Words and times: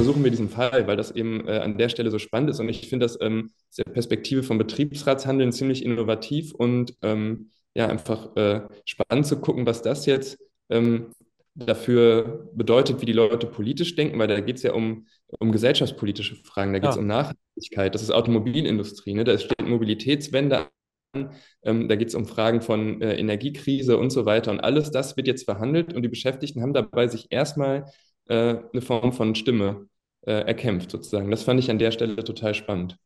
untersuchen 0.00 0.24
wir 0.24 0.30
diesen 0.30 0.48
Fall, 0.48 0.86
weil 0.86 0.96
das 0.96 1.10
eben 1.10 1.46
äh, 1.46 1.58
an 1.58 1.76
der 1.76 1.90
Stelle 1.90 2.10
so 2.10 2.18
spannend 2.18 2.50
ist. 2.50 2.60
Und 2.60 2.68
ich 2.68 2.88
finde 2.88 3.04
das 3.04 3.18
ähm, 3.20 3.50
aus 3.68 3.76
der 3.76 3.84
Perspektive 3.84 4.42
vom 4.42 4.56
Betriebsratshandeln 4.58 5.52
ziemlich 5.52 5.84
innovativ 5.84 6.54
und 6.54 6.94
ähm, 7.02 7.50
ja, 7.74 7.86
einfach 7.86 8.34
äh, 8.36 8.62
spannend 8.84 9.26
zu 9.26 9.40
gucken, 9.40 9.66
was 9.66 9.82
das 9.82 10.06
jetzt 10.06 10.38
ähm, 10.70 11.10
dafür 11.54 12.48
bedeutet, 12.54 13.00
wie 13.02 13.06
die 13.06 13.12
Leute 13.12 13.46
politisch 13.46 13.94
denken, 13.94 14.18
weil 14.18 14.28
da 14.28 14.40
geht 14.40 14.56
es 14.56 14.62
ja 14.62 14.72
um, 14.72 15.06
um 15.38 15.52
gesellschaftspolitische 15.52 16.36
Fragen, 16.36 16.72
da 16.72 16.78
geht 16.78 16.90
es 16.90 16.96
ja. 16.96 17.02
um 17.02 17.06
Nachhaltigkeit, 17.06 17.94
das 17.94 18.02
ist 18.02 18.10
Automobilindustrie, 18.10 19.14
ne? 19.14 19.24
da 19.24 19.36
steht 19.36 19.68
Mobilitätswende 19.68 20.68
an, 21.12 21.30
ähm, 21.62 21.88
da 21.88 21.96
geht 21.96 22.08
es 22.08 22.14
um 22.14 22.24
Fragen 22.24 22.62
von 22.62 23.02
äh, 23.02 23.16
Energiekrise 23.16 23.98
und 23.98 24.10
so 24.10 24.24
weiter 24.26 24.52
und 24.52 24.60
alles 24.60 24.90
das 24.90 25.16
wird 25.16 25.26
jetzt 25.26 25.44
verhandelt 25.44 25.92
und 25.92 26.02
die 26.02 26.08
Beschäftigten 26.08 26.62
haben 26.62 26.72
dabei 26.72 27.08
sich 27.08 27.26
erstmal 27.30 27.84
äh, 28.30 28.58
eine 28.72 28.80
Form 28.80 29.12
von 29.12 29.34
Stimme 29.34 29.88
äh, 30.22 30.32
erkämpft 30.32 30.90
sozusagen. 30.90 31.30
Das 31.30 31.42
fand 31.42 31.60
ich 31.60 31.70
an 31.70 31.78
der 31.78 31.90
Stelle 31.90 32.16
total 32.24 32.54
spannend. 32.54 32.96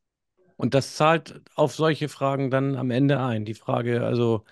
Und 0.57 0.75
das 0.75 0.95
zahlt 0.97 1.41
auf 1.57 1.75
solche 1.75 2.09
Fragen 2.09 2.51
dann 2.51 2.77
am 2.77 2.91
Ende 2.91 3.19
ein. 3.19 3.45
Die 3.45 3.55
Frage, 3.55 4.05
also 4.05 4.45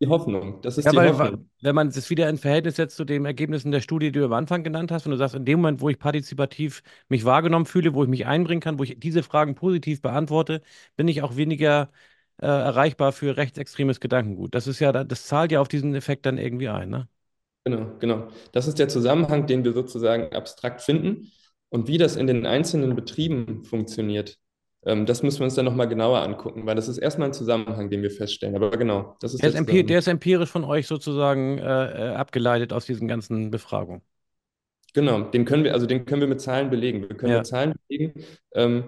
die 0.00 0.08
Hoffnung. 0.08 0.60
Das 0.62 0.78
ist 0.78 0.86
ja, 0.86 0.90
die 0.90 0.96
weil, 0.96 1.16
Hoffnung. 1.16 1.48
Wenn 1.60 1.74
man 1.74 1.88
es 1.88 2.10
wieder 2.10 2.28
in 2.28 2.38
Verhältnis 2.38 2.76
setzt 2.76 2.96
zu 2.96 3.04
den 3.04 3.24
Ergebnissen 3.24 3.70
der 3.70 3.80
Studie, 3.80 4.10
die 4.10 4.18
du 4.18 4.24
am 4.24 4.32
Anfang 4.32 4.64
genannt 4.64 4.90
hast, 4.90 5.04
wenn 5.04 5.12
du 5.12 5.16
sagst, 5.16 5.34
in 5.34 5.44
dem 5.44 5.60
Moment, 5.60 5.80
wo 5.80 5.88
ich 5.88 5.98
partizipativ 5.98 6.82
mich 7.08 7.24
wahrgenommen 7.24 7.66
fühle, 7.66 7.94
wo 7.94 8.02
ich 8.02 8.08
mich 8.08 8.26
einbringen 8.26 8.60
kann, 8.60 8.78
wo 8.78 8.82
ich 8.82 8.98
diese 8.98 9.22
Fragen 9.22 9.54
positiv 9.54 10.02
beantworte, 10.02 10.62
bin 10.96 11.06
ich 11.08 11.22
auch 11.22 11.36
weniger 11.36 11.90
äh, 12.38 12.46
erreichbar 12.46 13.12
für 13.12 13.36
rechtsextremes 13.36 14.00
Gedankengut. 14.00 14.54
Das 14.54 14.66
ist 14.66 14.80
ja, 14.80 14.92
das 14.92 15.26
zahlt 15.26 15.52
ja 15.52 15.60
auf 15.60 15.68
diesen 15.68 15.94
Effekt 15.94 16.26
dann 16.26 16.38
irgendwie 16.38 16.68
ein, 16.68 16.90
ne? 16.90 17.08
Genau, 17.64 17.86
genau. 17.98 18.28
Das 18.52 18.68
ist 18.68 18.78
der 18.78 18.88
Zusammenhang, 18.88 19.46
den 19.46 19.64
wir 19.64 19.72
sozusagen 19.72 20.34
abstrakt 20.34 20.82
finden. 20.82 21.32
Und 21.70 21.88
wie 21.88 21.98
das 21.98 22.16
in 22.16 22.26
den 22.26 22.46
einzelnen 22.46 22.94
Betrieben 22.94 23.64
funktioniert, 23.64 24.38
ähm, 24.86 25.06
das 25.06 25.22
müssen 25.22 25.40
wir 25.40 25.44
uns 25.44 25.54
dann 25.54 25.64
nochmal 25.64 25.88
genauer 25.88 26.20
angucken, 26.20 26.66
weil 26.66 26.76
das 26.76 26.88
ist 26.88 26.98
erstmal 26.98 27.28
ein 27.28 27.32
Zusammenhang, 27.32 27.88
den 27.88 28.02
wir 28.02 28.10
feststellen. 28.10 28.54
Aber 28.54 28.70
genau, 28.70 29.16
das 29.20 29.34
ist 29.34 29.42
der, 29.42 29.54
ist, 29.54 29.88
der 29.88 29.98
ist 29.98 30.08
empirisch 30.08 30.50
von 30.50 30.64
euch 30.64 30.86
sozusagen 30.86 31.58
äh, 31.58 31.62
äh, 31.62 32.14
abgeleitet 32.14 32.72
aus 32.72 32.84
diesen 32.84 33.08
ganzen 33.08 33.50
Befragungen. 33.50 34.02
Genau, 34.92 35.22
den 35.22 35.44
können 35.44 35.64
wir, 35.64 35.72
also 35.72 35.86
den 35.86 36.04
können 36.04 36.20
wir 36.20 36.28
mit 36.28 36.40
Zahlen 36.40 36.70
belegen. 36.70 37.00
Wir 37.00 37.16
können 37.16 37.32
ja. 37.32 37.38
mit 37.38 37.46
Zahlen 37.46 37.74
belegen, 37.88 38.24
ähm, 38.54 38.84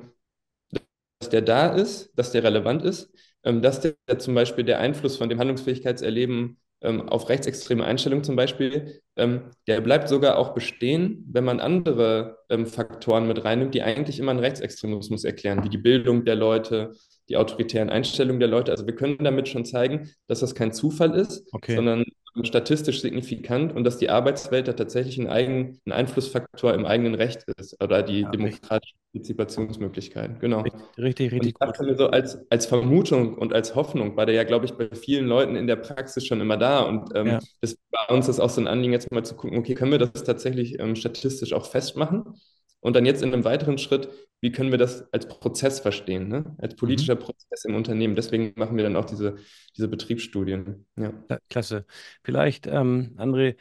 dass 1.18 1.30
der 1.30 1.42
da 1.42 1.68
ist, 1.68 2.12
dass 2.14 2.30
der 2.30 2.44
relevant 2.44 2.84
ist, 2.84 3.10
ähm, 3.42 3.62
dass 3.62 3.80
der 3.80 3.96
zum 4.18 4.34
Beispiel 4.34 4.64
der 4.64 4.78
Einfluss 4.78 5.16
von 5.16 5.28
dem 5.28 5.38
Handlungsfähigkeitserleben 5.38 6.58
ähm, 6.82 7.08
auf 7.08 7.28
rechtsextreme 7.28 7.84
Einstellungen 7.84 8.24
zum 8.24 8.36
Beispiel, 8.36 9.00
ähm, 9.16 9.50
der 9.66 9.80
bleibt 9.80 10.08
sogar 10.08 10.38
auch 10.38 10.54
bestehen, 10.54 11.24
wenn 11.30 11.44
man 11.44 11.60
andere 11.60 12.38
ähm, 12.50 12.66
Faktoren 12.66 13.26
mit 13.26 13.44
reinnimmt, 13.44 13.74
die 13.74 13.82
eigentlich 13.82 14.18
immer 14.18 14.30
einen 14.30 14.40
Rechtsextremismus 14.40 15.24
erklären, 15.24 15.64
wie 15.64 15.70
die 15.70 15.78
Bildung 15.78 16.24
der 16.24 16.36
Leute, 16.36 16.92
die 17.28 17.36
autoritären 17.36 17.90
Einstellungen 17.90 18.40
der 18.40 18.48
Leute. 18.48 18.72
Also 18.72 18.86
wir 18.86 18.94
können 18.94 19.18
damit 19.18 19.48
schon 19.48 19.64
zeigen, 19.64 20.10
dass 20.26 20.40
das 20.40 20.54
kein 20.54 20.72
Zufall 20.72 21.14
ist, 21.14 21.48
okay. 21.52 21.76
sondern 21.76 22.04
statistisch 22.44 23.00
signifikant 23.00 23.74
und 23.74 23.84
dass 23.84 23.96
die 23.96 24.10
Arbeitswelt 24.10 24.68
da 24.68 24.74
tatsächlich 24.74 25.18
ein, 25.18 25.28
eigen, 25.28 25.78
ein 25.86 25.92
Einflussfaktor 25.92 26.74
im 26.74 26.84
eigenen 26.84 27.14
Recht 27.14 27.44
ist 27.56 27.82
oder 27.82 28.02
die 28.02 28.20
ja, 28.20 28.30
demokratischen 28.30 28.98
Partizipationsmöglichkeiten. 29.12 30.38
Genau. 30.38 30.62
Richtig, 30.98 31.32
richtig. 31.32 31.54
Und 31.58 31.78
das 31.78 31.98
so 31.98 32.08
als, 32.08 32.38
als 32.50 32.66
Vermutung 32.66 33.38
und 33.38 33.54
als 33.54 33.74
Hoffnung 33.74 34.16
war 34.16 34.26
der 34.26 34.34
ja, 34.34 34.44
glaube 34.44 34.66
ich, 34.66 34.72
bei 34.72 34.88
vielen 34.94 35.26
Leuten 35.26 35.56
in 35.56 35.66
der 35.66 35.76
Praxis 35.76 36.26
schon 36.26 36.40
immer 36.40 36.56
da. 36.56 36.80
Und 36.80 37.10
ähm, 37.14 37.26
ja. 37.26 37.38
das, 37.60 37.76
bei 37.90 38.14
uns 38.14 38.28
ist 38.28 38.40
auch 38.40 38.50
so 38.50 38.60
ein 38.60 38.66
Anliegen, 38.66 38.92
jetzt 38.92 39.10
mal 39.10 39.24
zu 39.24 39.34
gucken, 39.34 39.58
okay, 39.58 39.74
können 39.74 39.92
wir 39.92 39.98
das 39.98 40.24
tatsächlich 40.24 40.78
ähm, 40.78 40.96
statistisch 40.96 41.52
auch 41.52 41.66
festmachen? 41.66 42.34
Und 42.80 42.94
dann 42.94 43.06
jetzt 43.06 43.22
in 43.22 43.32
einem 43.32 43.44
weiteren 43.44 43.78
Schritt, 43.78 44.08
wie 44.40 44.52
können 44.52 44.70
wir 44.70 44.78
das 44.78 45.12
als 45.12 45.28
Prozess 45.28 45.80
verstehen, 45.80 46.28
ne? 46.28 46.56
als 46.58 46.76
politischer 46.76 47.14
mhm. 47.14 47.20
Prozess 47.20 47.64
im 47.64 47.74
Unternehmen. 47.74 48.14
Deswegen 48.16 48.52
machen 48.56 48.76
wir 48.76 48.84
dann 48.84 48.96
auch 48.96 49.06
diese, 49.06 49.36
diese 49.76 49.88
Betriebsstudien. 49.88 50.86
Ja. 50.96 51.12
Klasse. 51.48 51.86
Vielleicht, 52.22 52.66
ähm, 52.66 53.14
André, 53.16 53.56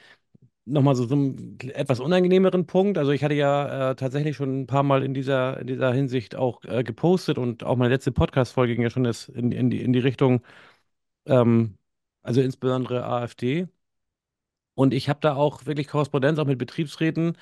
nochmal 0.65 0.95
so, 0.95 1.05
so 1.05 1.15
einen 1.15 1.59
etwas 1.73 1.99
unangenehmeren 1.99 2.65
Punkt. 2.65 2.97
Also 2.97 3.11
ich 3.11 3.23
hatte 3.23 3.35
ja 3.35 3.91
äh, 3.91 3.95
tatsächlich 3.95 4.35
schon 4.35 4.61
ein 4.61 4.67
paar 4.67 4.83
Mal 4.83 5.03
in 5.03 5.13
dieser, 5.13 5.59
in 5.59 5.67
dieser 5.67 5.93
Hinsicht 5.93 6.35
auch 6.35 6.63
äh, 6.65 6.83
gepostet 6.83 7.37
und 7.37 7.63
auch 7.63 7.77
meine 7.77 7.93
letzte 7.93 8.11
Podcast-Folge 8.11 8.73
ging 8.75 8.83
ja 8.83 8.89
schon 8.89 9.05
in, 9.05 9.51
in, 9.51 9.69
die, 9.69 9.81
in 9.81 9.93
die 9.93 9.99
Richtung, 9.99 10.41
ähm, 11.25 11.77
also 12.23 12.41
insbesondere 12.41 13.05
AfD. 13.05 13.67
Und 14.75 14.93
ich 14.93 15.09
habe 15.09 15.19
da 15.21 15.35
auch 15.35 15.65
wirklich 15.65 15.87
Korrespondenz 15.87 16.37
auch 16.39 16.45
mit 16.45 16.59
Betriebsräten, 16.59 17.37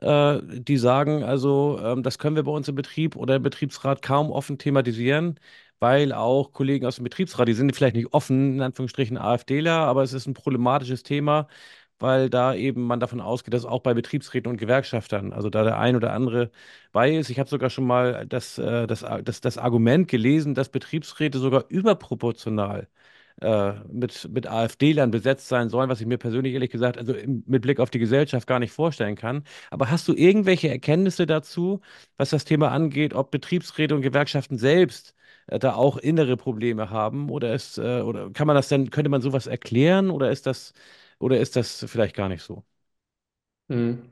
äh, 0.00 0.40
die 0.44 0.76
sagen, 0.78 1.22
also 1.24 1.78
ähm, 1.82 2.02
das 2.02 2.18
können 2.18 2.36
wir 2.36 2.44
bei 2.44 2.50
uns 2.52 2.68
im 2.68 2.74
Betrieb 2.74 3.16
oder 3.16 3.36
im 3.36 3.42
Betriebsrat 3.42 4.02
kaum 4.02 4.30
offen 4.30 4.58
thematisieren, 4.58 5.38
weil 5.80 6.12
auch 6.12 6.52
Kollegen 6.52 6.86
aus 6.86 6.96
dem 6.96 7.04
Betriebsrat, 7.04 7.48
die 7.48 7.54
sind 7.54 7.74
vielleicht 7.76 7.96
nicht 7.96 8.12
offen, 8.12 8.54
in 8.54 8.62
Anführungsstrichen 8.62 9.18
AfDler, 9.18 9.72
aber 9.72 10.02
es 10.02 10.12
ist 10.12 10.26
ein 10.26 10.34
problematisches 10.34 11.02
Thema, 11.02 11.48
weil 11.98 12.30
da 12.30 12.54
eben 12.54 12.82
man 12.86 13.00
davon 13.00 13.20
ausgeht, 13.20 13.54
dass 13.54 13.64
auch 13.64 13.80
bei 13.82 13.92
Betriebsräten 13.94 14.50
und 14.50 14.56
Gewerkschaftern, 14.58 15.32
also 15.32 15.50
da 15.50 15.64
der 15.64 15.78
ein 15.78 15.96
oder 15.96 16.12
andere 16.12 16.50
bei 16.92 17.16
ist. 17.16 17.28
Ich 17.30 17.38
habe 17.38 17.48
sogar 17.50 17.70
schon 17.70 17.86
mal 17.86 18.26
das, 18.26 18.58
äh, 18.58 18.86
das, 18.86 19.04
das, 19.24 19.40
das 19.40 19.58
Argument 19.58 20.08
gelesen, 20.08 20.54
dass 20.54 20.68
Betriebsräte 20.70 21.38
sogar 21.38 21.64
überproportional 21.68 22.88
äh, 23.40 23.72
mit, 23.90 24.28
mit 24.32 24.46
AfD-Lern 24.46 25.10
besetzt 25.10 25.48
sein 25.48 25.68
sollen, 25.68 25.88
was 25.88 26.00
ich 26.00 26.06
mir 26.06 26.18
persönlich 26.18 26.54
ehrlich 26.54 26.70
gesagt, 26.70 26.98
also 26.98 27.14
mit 27.46 27.62
Blick 27.62 27.80
auf 27.80 27.90
die 27.90 27.98
Gesellschaft 27.98 28.46
gar 28.46 28.58
nicht 28.58 28.72
vorstellen 28.72 29.16
kann. 29.16 29.44
Aber 29.70 29.90
hast 29.90 30.08
du 30.08 30.14
irgendwelche 30.14 30.68
Erkenntnisse 30.68 31.26
dazu, 31.26 31.80
was 32.16 32.30
das 32.30 32.44
Thema 32.44 32.70
angeht, 32.72 33.14
ob 33.14 33.30
Betriebsräte 33.30 33.94
und 33.94 34.02
Gewerkschaften 34.02 34.58
selbst 34.58 35.14
äh, 35.46 35.58
da 35.58 35.74
auch 35.74 35.96
innere 35.96 36.36
Probleme 36.36 36.90
haben? 36.90 37.30
Oder 37.30 37.54
ist, 37.54 37.78
äh, 37.78 38.00
oder 38.02 38.30
kann 38.32 38.46
man 38.46 38.56
das 38.56 38.68
denn, 38.68 38.90
könnte 38.90 39.10
man 39.10 39.22
sowas 39.22 39.46
erklären 39.46 40.10
oder 40.10 40.30
ist 40.30 40.46
das, 40.46 40.72
oder 41.18 41.38
ist 41.40 41.56
das 41.56 41.84
vielleicht 41.88 42.16
gar 42.16 42.28
nicht 42.28 42.42
so? 42.42 42.64
Hm. 43.70 44.10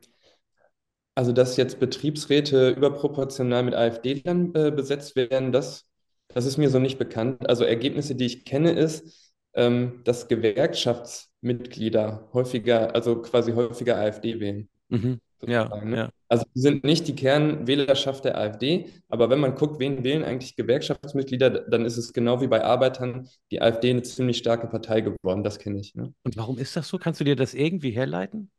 Also, 1.15 1.33
dass 1.33 1.57
jetzt 1.57 1.81
Betriebsräte 1.81 2.71
überproportional 2.71 3.63
mit 3.63 3.75
AfD-Lern 3.75 4.55
äh, 4.55 4.71
besetzt 4.71 5.17
werden, 5.17 5.51
das 5.53 5.87
das 6.29 6.47
ist 6.47 6.59
mir 6.59 6.71
so 6.71 6.79
nicht 6.79 6.99
bekannt. 6.99 7.49
Also 7.49 7.65
Ergebnisse, 7.65 8.15
die 8.15 8.27
ich 8.27 8.45
kenne, 8.45 8.73
ist, 8.73 9.33
ähm, 9.55 10.03
dass 10.05 10.29
Gewerkschaftsmitglieder 10.29 12.29
häufiger, 12.33 12.95
also 12.95 13.21
quasi 13.23 13.53
häufiger 13.53 13.97
AfD 13.97 14.39
wählen. 14.39 14.69
Mhm. 14.89 15.21
Ja, 15.47 15.85
ne? 15.85 15.97
ja. 15.97 16.11
Also 16.29 16.45
die 16.55 16.61
sind 16.61 16.85
nicht 16.85 17.07
die 17.09 17.15
Kernwählerschaft 17.15 18.25
der 18.25 18.39
AfD, 18.39 18.87
aber 19.09 19.31
wenn 19.31 19.39
man 19.39 19.55
guckt, 19.55 19.79
wen 19.79 20.03
wählen 20.03 20.25
eigentlich 20.25 20.57
Gewerkschaftsmitglieder, 20.57 21.51
dann 21.51 21.85
ist 21.85 21.99
es 21.99 22.13
genau 22.13 22.41
wie 22.41 22.49
bei 22.49 22.65
Arbeitern 22.65 23.29
die 23.51 23.63
AfD 23.63 23.91
eine 23.91 24.03
ziemlich 24.03 24.39
starke 24.39 24.67
Partei 24.67 25.03
geworden. 25.03 25.45
Das 25.45 25.59
kenne 25.59 25.79
ich. 25.79 25.95
Ne? 25.95 26.13
Und 26.25 26.37
warum 26.37 26.59
ist 26.59 26.77
das 26.77 26.89
so? 26.89 26.99
Kannst 26.99 27.21
du 27.21 27.25
dir 27.25 27.37
das 27.37 27.55
irgendwie 27.55 27.91
herleiten? 27.91 28.51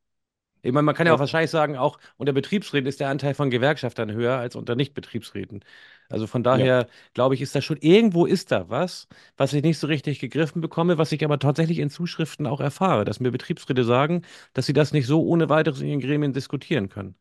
Ich 0.68 0.74
meine, 0.74 0.84
man 0.84 0.96
kann 0.96 1.08
ja 1.08 1.14
auch 1.14 1.20
wahrscheinlich 1.20 1.50
sagen, 1.50 1.78
auch 1.78 1.98
unter 2.18 2.34
Betriebsräten 2.34 2.88
ist 2.90 3.00
der 3.00 3.08
Anteil 3.08 3.34
von 3.34 3.50
Gewerkschaftern 3.50 4.12
höher 4.12 4.38
als 4.38 4.54
unter 4.58 4.76
Nicht-Betriebsräten. 4.76 5.64
Also 6.10 6.28
von 6.28 6.44
daher 6.44 6.66
ja. 6.66 6.88
glaube 7.14 7.36
ich, 7.36 7.42
ist 7.42 7.56
da 7.56 7.62
schon 7.62 7.78
irgendwo 7.78 8.26
ist 8.26 8.52
da 8.52 8.70
was, 8.70 9.08
was 9.38 9.54
ich 9.54 9.64
nicht 9.64 9.80
so 9.80 9.88
richtig 9.88 10.20
gegriffen 10.20 10.60
bekomme, 10.62 10.98
was 10.98 11.14
ich 11.14 11.24
aber 11.24 11.40
tatsächlich 11.40 11.80
in 11.80 11.90
Zuschriften 11.90 12.46
auch 12.48 12.60
erfahre, 12.60 13.06
dass 13.06 13.22
mir 13.22 13.32
Betriebsräte 13.32 13.86
sagen, 13.86 14.24
dass 14.54 14.66
sie 14.66 14.74
das 14.74 14.92
nicht 14.92 15.08
so 15.08 15.24
ohne 15.26 15.48
weiteres 15.50 15.80
in 15.80 15.88
ihren 15.88 16.02
Gremien 16.02 16.34
diskutieren 16.34 16.90
können. 16.90 17.16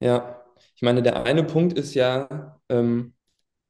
Ja, 0.00 0.44
ich 0.74 0.82
meine, 0.82 1.02
der 1.02 1.24
eine 1.24 1.44
Punkt 1.44 1.78
ist 1.78 1.94
ja, 1.94 2.60
ähm, 2.68 3.14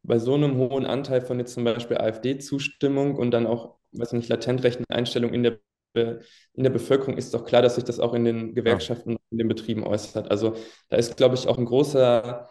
bei 0.05 0.19
so 0.19 0.35
einem 0.35 0.57
hohen 0.59 0.87
Anteil 0.87 1.23
von 1.23 1.39
jetzt 1.41 1.55
zum 1.55 1.65
Beispiel 1.65 1.99
AfD-Zustimmung 1.99 3.17
und 3.17 3.33
dann 3.33 3.47
auch, 3.47 3.79
weiß 3.93 4.13
nicht, 4.15 4.29
latent 4.29 4.63
rechten 4.65 4.85
Einstellungen 4.91 5.35
in 5.35 5.43
der 5.45 5.61
in 5.95 6.63
der 6.63 6.71
Bevölkerung 6.71 7.17
ist 7.17 7.35
doch 7.35 7.45
klar, 7.45 7.63
dass 7.63 7.75
sich 7.75 7.85
das 7.85 8.01
auch 8.01 8.15
in 8.15 8.25
den 8.25 8.55
Gewerkschaften 8.55 9.17
und 9.17 9.23
in 9.31 9.39
den 9.39 9.49
Betrieben 9.49 9.85
äußert. 9.85 10.31
Also 10.31 10.55
da 10.89 10.97
ist, 10.97 11.17
glaube 11.17 11.35
ich, 11.35 11.49
auch 11.49 11.59
ein 11.59 11.65
großer 11.65 12.49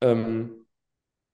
ähm, 0.00 0.66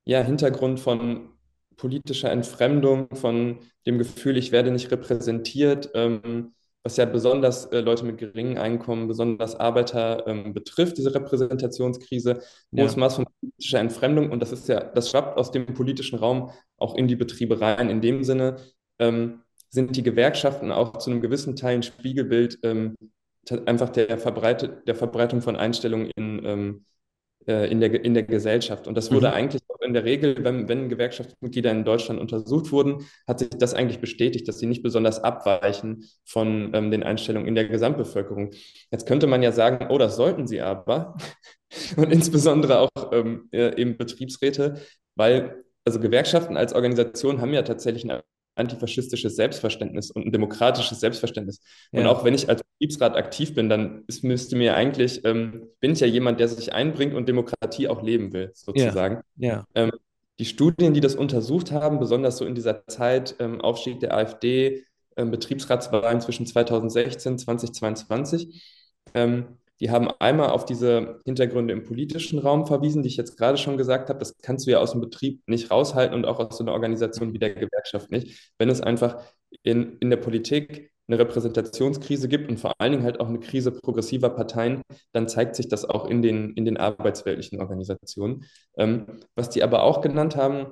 ja, 0.05 0.21
Hintergrund 0.23 0.81
von 0.81 1.31
politischer 1.77 2.31
Entfremdung, 2.31 3.09
von 3.15 3.59
dem 3.87 3.99
Gefühl, 3.99 4.37
ich 4.37 4.53
werde 4.53 4.71
nicht 4.71 4.91
repräsentiert, 4.91 5.91
ähm, 5.95 6.55
was 6.83 6.99
ja 6.99 7.07
besonders 7.07 7.67
äh, 7.67 7.81
Leute 7.81 8.05
mit 8.05 8.19
geringen 8.19 8.59
Einkommen, 8.59 9.09
besonders 9.09 9.57
Arbeiter 9.57 10.27
ähm, 10.27 10.53
betrifft, 10.53 10.99
diese 10.99 11.15
Repräsentationskrise, 11.15 12.43
hohes 12.77 12.95
ja. 12.95 13.01
Maß 13.01 13.17
von 13.17 13.27
politischer 13.41 13.81
Entfremdung 13.81 14.31
und 14.31 14.41
das 14.41 14.53
ist 14.53 14.69
ja, 14.69 14.81
das 14.81 15.11
schwappt 15.11 15.39
aus 15.39 15.51
dem 15.51 15.67
politischen 15.67 16.19
Raum 16.19 16.51
auch 16.77 16.95
in 16.95 17.09
die 17.09 17.17
Betriebe 17.17 17.61
rein. 17.61 17.89
In 17.89 18.03
dem 18.03 18.23
Sinne 18.23 18.57
ähm, 18.99 19.44
sind 19.75 19.97
die 19.97 20.05
Gewerkschaften 20.05 20.71
auch 20.71 20.99
zu 20.99 21.11
einem 21.11 21.21
gewissen 21.21 21.57
Teil 21.57 21.75
ein 21.75 21.83
Spiegelbild 21.83 22.61
ähm, 22.63 22.95
einfach 23.67 23.91
der, 23.91 24.19
Verbreitet, 24.19 24.87
der 24.87 24.95
Verbreitung 24.95 25.43
von 25.43 25.57
Einstellungen 25.57 26.11
in, 26.15 26.45
ähm, 26.45 26.85
äh, 27.49 27.69
in, 27.71 27.81
der, 27.81 28.05
in 28.05 28.15
der 28.15 28.23
Gesellschaft. 28.23 28.87
Und 28.87 28.97
das 28.97 29.11
wurde 29.11 29.29
mhm. 29.29 29.35
eigentlich 29.35 29.63
auch 29.67 29.81
in 29.81 29.93
der 29.93 30.05
Regel, 30.05 30.37
wenn, 30.45 30.69
wenn 30.69 30.89
Gewerkschaftsmitglieder 30.89 31.73
in 31.73 31.85
Deutschland 31.85 32.21
untersucht 32.21 32.71
wurden, 32.71 33.05
hat 33.27 33.41
sich 33.41 33.49
das 33.51 33.75
eigentlich 33.75 34.01
bestätigt, 34.01 34.47
dass 34.47 34.61
sie 34.61 34.67
nicht 34.67 34.85
besonders 34.85 35.19
abweichen 35.25 36.05
von 36.25 36.71
ähm, 36.73 36.93
den 36.93 37.03
Einstellungen 37.03 37.49
in 37.49 37.57
der 37.57 37.67
Gesamtbevölkerung. 37.67 38.53
Jetzt 38.93 39.09
könnte 39.09 39.27
man 39.27 39.43
ja 39.43 39.51
sagen, 39.51 39.89
oh, 39.91 39.99
das 39.99 40.15
sollten 40.15 40.47
sie 40.47 40.61
aber. 40.61 41.17
und 41.97 42.13
insbesondere 42.13 42.79
auch 42.79 43.13
ähm, 43.13 43.49
äh, 43.51 43.75
eben 43.75 43.97
Betriebsräte, 43.97 44.81
weil 45.17 45.65
also 45.85 45.99
Gewerkschaften 45.99 46.57
als 46.57 46.73
Organisation 46.73 47.41
haben 47.41 47.53
ja 47.53 47.63
tatsächlich 47.63 48.09
ein 48.09 48.21
antifaschistisches 48.57 49.37
Selbstverständnis 49.37 50.11
und 50.11 50.27
ein 50.27 50.33
demokratisches 50.33 51.01
Selbstverständnis. 51.01 51.61
Und 51.93 52.03
Ja, 52.03 52.11
auch 52.11 52.25
wenn 52.25 52.35
ich 52.35 52.49
als 52.49 52.63
Betriebsrat 52.63 53.17
aktiv 53.17 53.55
bin, 53.55 53.69
dann 53.69 54.05
ist, 54.07 54.25
müsste 54.25 54.57
mir 54.57 54.75
eigentlich, 54.75 55.25
ähm, 55.25 55.69
bin 55.81 55.93
ich 55.93 56.01
ja 56.01 56.07
jemand, 56.07 56.41
der 56.41 56.49
sich 56.49 56.73
einbringt 56.73 57.15
und 57.15 57.29
Demokratie 57.29 57.89
auch 57.89 58.03
leben 58.03 58.33
will, 58.33 58.47
ja, 58.47 58.51
sozusagen. 58.55 59.23
ja. 59.37 59.65
Ähm, 59.75 59.93
die 60.41 60.45
Studien, 60.45 60.95
die 60.95 61.01
das 61.01 61.15
untersucht 61.15 61.71
haben, 61.71 62.01
besonders 62.01 62.39
so 62.39 62.45
in 62.45 62.57
dieser 62.57 62.87
Zeit 62.89 63.37
ähm, 63.39 63.61
Aufstieg 63.61 64.01
der 64.01 64.15
AfD, 64.15 64.85
ähm, 65.17 65.31
Betriebsratswahlen 65.31 66.21
zwischen 66.21 66.47
2016 66.47 67.33
und 67.33 67.39
2022, 67.39 68.63
ähm, 69.15 69.59
die 69.81 69.91
haben 69.91 70.09
einmal 70.21 70.51
auf 70.51 70.65
diese 70.65 71.21
Hintergründe 71.25 71.73
im 71.75 71.83
politischen 71.83 72.39
Raum 72.39 72.67
verwiesen, 72.67 73.03
die 73.03 73.09
ich 73.09 73.17
jetzt 73.17 73.37
gerade 73.37 73.59
schon 73.59 73.77
gesagt 73.77 74.09
habe. 74.09 74.19
Das 74.19 74.37
kannst 74.39 74.67
du 74.67 74.71
ja 74.71 74.79
aus 74.79 74.93
dem 74.93 75.01
Betrieb 75.01 75.43
nicht 75.47 75.71
raushalten 75.71 76.15
und 76.15 76.27
auch 76.27 76.39
aus 76.39 76.57
so 76.57 76.65
einer 76.65 76.73
Organisation 76.73 77.33
wie 77.33 77.39
der 77.39 77.55
Gewerkschaft 77.55 78.11
nicht, 78.11 78.53
wenn 78.59 78.69
es 78.69 78.81
einfach 78.81 79.23
in, 79.63 79.99
in 79.99 80.11
der 80.11 80.17
Politik 80.17 80.93
eine 81.07 81.19
Repräsentationskrise 81.19 82.29
gibt 82.29 82.49
und 82.49 82.59
vor 82.59 82.73
allen 82.79 82.93
Dingen 82.93 83.05
halt 83.05 83.21
auch 83.21 83.29
eine 83.29 83.41
Krise 83.41 83.73
progressiver 83.73 84.31
Parteien, 84.31 84.83
dann 85.13 85.29
zeigt 85.29 85.55
sich 85.55 85.69
das 85.69 85.85
auch 85.85 86.07
in 86.07 86.23
den, 86.23 86.55
in 86.55 86.65
den 86.65 86.79
arbeitsweltlichen 86.79 87.61
Organisationen. 87.61 88.45
Ähm, 88.79 89.07
was 89.35 89.51
die 89.51 89.63
aber 89.63 89.83
auch 89.83 90.01
genannt 90.01 90.37
haben, 90.37 90.69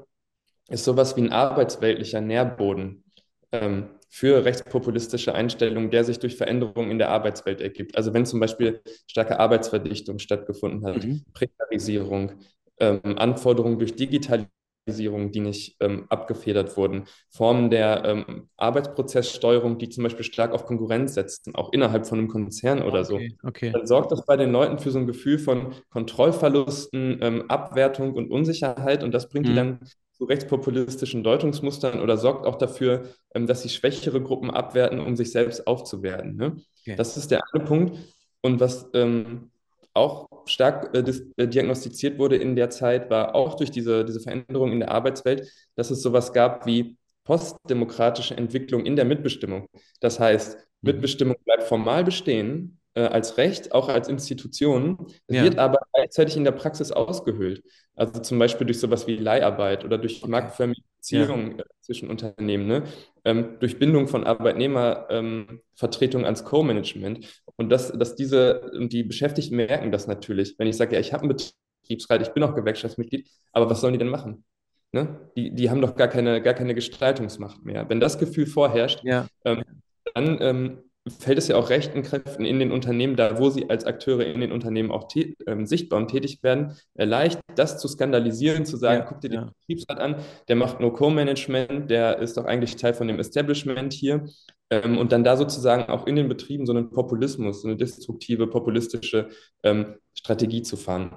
ist 0.69 0.84
sowas 0.84 1.16
wie 1.16 1.22
ein 1.22 1.32
arbeitsweltlicher 1.32 2.20
Nährboden 2.20 3.04
ähm, 3.52 3.90
für 4.14 4.44
rechtspopulistische 4.44 5.35
Einstellungen, 5.35 5.91
der 5.91 6.05
sich 6.05 6.19
durch 6.19 6.37
Veränderungen 6.37 6.91
in 6.91 6.99
der 6.99 7.09
Arbeitswelt 7.11 7.62
ergibt. 7.62 7.97
Also 7.97 8.12
wenn 8.12 8.26
zum 8.26 8.41
Beispiel 8.41 8.82
starke 9.06 9.41
Arbeitsverdichtung 9.41 10.19
stattgefunden 10.19 10.85
hat, 10.87 11.06
Mhm. 11.06 11.25
Prekarisierung, 11.32 12.32
ähm, 12.79 13.00
Anforderungen 13.17 13.79
durch 13.79 13.97
Digitalisierung, 13.97 15.32
die 15.32 15.41
nicht 15.41 15.76
ähm, 15.81 16.06
abgefedert 16.11 16.76
wurden, 16.76 17.05
Formen 17.31 17.70
der 17.70 18.05
ähm, 18.05 18.50
Arbeitsprozesssteuerung, 18.59 19.79
die 19.79 19.88
zum 19.88 20.05
Beispiel 20.05 20.25
stark 20.25 20.53
auf 20.53 20.67
Konkurrenz 20.67 21.14
setzen, 21.14 21.55
auch 21.55 21.73
innerhalb 21.73 22.06
von 22.06 22.19
einem 22.19 22.29
Konzern 22.29 22.82
oder 22.82 23.05
so, 23.05 23.23
Okay, 23.23 23.37
okay. 23.43 23.73
dann 23.73 23.87
sorgt 23.87 24.12
das 24.12 24.26
bei 24.26 24.37
den 24.37 24.53
Leuten 24.53 24.79
für 24.79 24.91
so 24.91 24.99
ein 24.99 25.06
Gefühl 25.06 25.38
von 25.38 25.75
Kontrollverlusten, 25.91 27.19
ähm, 27.23 27.50
Abwertung 27.50 28.12
und 28.14 28.31
Unsicherheit 28.31 29.03
und 29.03 29.12
das 29.12 29.31
bringt 29.31 29.49
die 29.49 29.55
Mhm. 29.55 29.55
dann 29.55 29.79
zu 30.22 30.28
rechtspopulistischen 30.28 31.24
Deutungsmustern 31.24 32.00
oder 32.00 32.16
sorgt 32.16 32.46
auch 32.46 32.56
dafür, 32.56 33.08
ähm, 33.34 33.46
dass 33.46 33.62
sie 33.62 33.69
schwächere 33.69 34.20
Gruppen 34.22 34.50
abwerten, 34.50 35.00
um 35.00 35.16
sich 35.16 35.32
selbst 35.32 35.66
aufzuwerten. 35.66 36.36
Ne? 36.36 36.56
Okay. 36.82 36.96
Das 36.96 37.16
ist 37.16 37.30
der 37.30 37.42
eine 37.52 37.64
Punkt. 37.64 37.98
Und 38.40 38.60
was 38.60 38.88
ähm, 38.94 39.50
auch 39.94 40.28
stark 40.46 40.94
äh, 40.94 41.04
äh, 41.36 41.48
diagnostiziert 41.48 42.19
wurde 42.19 42.36
in 42.36 42.56
der 42.56 42.70
Zeit, 42.70 43.10
war 43.10 43.34
auch 43.34 43.54
durch 43.54 43.70
diese, 43.70 44.04
diese 44.04 44.20
Veränderung 44.20 44.72
in 44.72 44.80
der 44.80 44.90
Arbeitswelt, 44.90 45.48
dass 45.74 45.90
es 45.90 46.02
sowas 46.02 46.32
gab 46.32 46.66
wie 46.66 46.96
postdemokratische 47.25 48.36
Entwicklung 48.36 48.84
in 48.84 48.96
der 48.96 49.04
Mitbestimmung. 49.04 49.68
Das 50.00 50.18
heißt, 50.18 50.58
Mhm. 50.82 50.90
Mitbestimmung 50.90 51.36
bleibt 51.44 51.64
formal 51.64 52.04
bestehen, 52.04 52.78
äh, 52.94 53.02
als 53.02 53.38
Recht, 53.38 53.72
auch 53.72 53.88
als 53.88 54.08
Institution, 54.08 54.98
Ja, 55.28 55.42
wird 55.44 55.58
aber 55.58 55.78
gleichzeitig 55.92 56.36
in 56.36 56.44
der 56.44 56.52
Praxis 56.52 56.92
ausgehöhlt. 56.92 57.62
Also 57.94 58.20
zum 58.20 58.38
Beispiel 58.38 58.66
durch 58.66 58.80
sowas 58.80 59.06
wie 59.06 59.16
Leiharbeit 59.16 59.84
oder 59.84 59.98
durch 59.98 60.26
marktförmige 60.26 60.82
Ja, 61.10 61.26
Beziehungen 61.26 61.58
äh, 61.60 61.64
zwischen 61.80 62.10
Unternehmen, 62.10 62.66
ne? 62.66 62.84
Ähm, 63.24 63.56
durch 63.60 63.78
Bindung 63.78 64.08
von 64.08 64.24
Arbeitnehmervertretung 64.24 66.20
ähm, 66.22 66.24
ans 66.24 66.44
Co-Management. 66.44 67.42
Und 67.56 67.70
das, 67.70 67.92
dass 67.92 68.16
diese, 68.16 68.70
die 68.88 69.04
Beschäftigten 69.04 69.56
merken 69.56 69.92
das 69.92 70.06
natürlich. 70.06 70.56
Wenn 70.58 70.66
ich 70.68 70.76
sage, 70.76 70.94
ja, 70.94 71.00
ich 71.00 71.12
habe 71.12 71.24
einen 71.24 71.36
Betriebsrat, 71.82 72.22
ich 72.22 72.30
bin 72.30 72.42
auch 72.42 72.54
Gewerkschaftsmitglied, 72.54 73.28
aber 73.52 73.70
was 73.70 73.80
sollen 73.80 73.92
die 73.92 73.98
denn 73.98 74.08
machen? 74.08 74.44
Ne? 74.92 75.30
Die, 75.36 75.54
die 75.54 75.70
haben 75.70 75.80
doch 75.80 75.94
gar 75.94 76.08
keine, 76.08 76.42
gar 76.42 76.54
keine 76.54 76.74
Gestaltungsmacht 76.74 77.64
mehr. 77.64 77.88
Wenn 77.88 78.00
das 78.00 78.18
Gefühl 78.18 78.46
vorherrscht, 78.46 79.00
ja, 79.04 79.26
ähm, 79.44 79.62
dann 80.14 80.38
ähm, 80.40 80.78
fällt 81.19 81.38
es 81.38 81.49
ja 81.49 81.56
auch 81.56 81.69
rechten 81.70 82.02
Kräften 82.02 82.44
in 82.44 82.60
den 82.60 82.70
Unternehmen, 82.70 83.16
da 83.16 83.38
wo 83.38 83.50
sie 83.50 83.69
als 83.69 83.84
Akteure 83.84 84.25
in 84.25 84.40
den 84.40 84.52
Unternehmen 84.52 84.93
auch 84.93 85.08
tä- 85.08 85.34
ähm, 85.46 85.66
sichtbar 85.66 85.99
und 85.99 86.08
tätig 86.08 86.43
werden, 86.43 86.76
äh, 86.94 87.04
leicht, 87.04 87.40
das 87.56 87.78
zu 87.78 87.88
skandalisieren, 87.88 88.64
zu 88.64 88.76
sagen, 88.76 89.00
ja, 89.00 89.06
guck 89.08 89.20
dir 89.20 89.28
den 89.31 89.40
ja, 89.40 89.52
Betriebsrat 89.60 89.99
an, 89.99 90.16
der 90.49 90.56
macht 90.56 90.81
nur 90.81 90.94
Co-Management, 90.94 91.90
der 91.90 92.19
ist 92.19 92.37
doch 92.37 92.44
eigentlich 92.44 92.76
Teil 92.76 92.94
von 92.94 93.08
dem 93.08 93.19
Establishment 93.19 93.93
hier. 93.93 94.26
Ähm, 94.70 94.96
und 94.96 95.10
dann 95.12 95.25
da 95.25 95.37
sozusagen 95.37 95.90
auch 95.90 96.06
in 96.06 96.16
den 96.16 96.28
Betrieben 96.28 96.66
so 96.66 96.72
einen 96.72 96.90
Populismus, 96.90 97.62
so 97.62 97.69
eine 97.69 97.76
destruktive, 97.76 98.46
populistische 98.46 99.28
ähm, 99.64 99.96
Strategie 100.14 100.62
zu 100.62 100.76
fahren. 100.76 101.16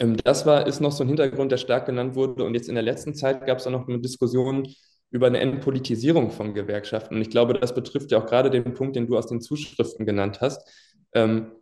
Ähm, 0.00 0.16
das 0.24 0.46
war, 0.46 0.66
ist 0.66 0.80
noch 0.80 0.92
so 0.92 1.04
ein 1.04 1.08
Hintergrund, 1.08 1.52
der 1.52 1.58
stark 1.58 1.86
genannt 1.86 2.14
wurde. 2.14 2.44
Und 2.44 2.54
jetzt 2.54 2.68
in 2.68 2.74
der 2.74 2.82
letzten 2.82 3.14
Zeit 3.14 3.46
gab 3.46 3.58
es 3.58 3.66
auch 3.66 3.70
noch 3.70 3.88
eine 3.88 4.00
Diskussion 4.00 4.66
über 5.12 5.26
eine 5.26 5.40
Entpolitisierung 5.40 6.30
von 6.30 6.54
Gewerkschaften. 6.54 7.14
Und 7.14 7.20
ich 7.20 7.30
glaube, 7.30 7.54
das 7.54 7.74
betrifft 7.74 8.10
ja 8.10 8.18
auch 8.18 8.26
gerade 8.26 8.50
den 8.50 8.74
Punkt, 8.74 8.96
den 8.96 9.06
du 9.06 9.16
aus 9.16 9.26
den 9.26 9.40
Zuschriften 9.40 10.06
genannt 10.06 10.40
hast. 10.40 10.66
Ähm, 11.12 11.52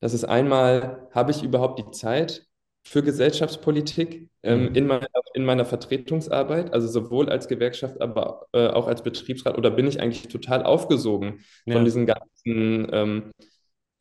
das 0.00 0.14
ist 0.14 0.24
einmal, 0.24 1.08
habe 1.12 1.32
ich 1.32 1.42
überhaupt 1.42 1.78
die 1.78 1.90
Zeit 1.90 2.46
für 2.84 3.02
Gesellschaftspolitik 3.02 4.28
ähm, 4.42 4.66
mhm. 4.68 4.74
in 4.74 4.86
meiner, 4.86 5.08
in 5.34 5.44
meiner 5.44 5.64
Vertretungsarbeit, 5.64 6.72
also 6.72 6.86
sowohl 6.86 7.28
als 7.28 7.48
Gewerkschaft, 7.48 8.00
aber 8.00 8.46
äh, 8.52 8.68
auch 8.68 8.86
als 8.86 9.02
Betriebsrat, 9.02 9.58
oder 9.58 9.70
bin 9.70 9.86
ich 9.86 10.00
eigentlich 10.00 10.28
total 10.28 10.62
aufgesogen 10.62 11.40
von 11.64 11.72
Ja, 11.78 11.84
diesen 11.84 12.06
ganzen 12.06 12.88
ähm, 12.92 13.32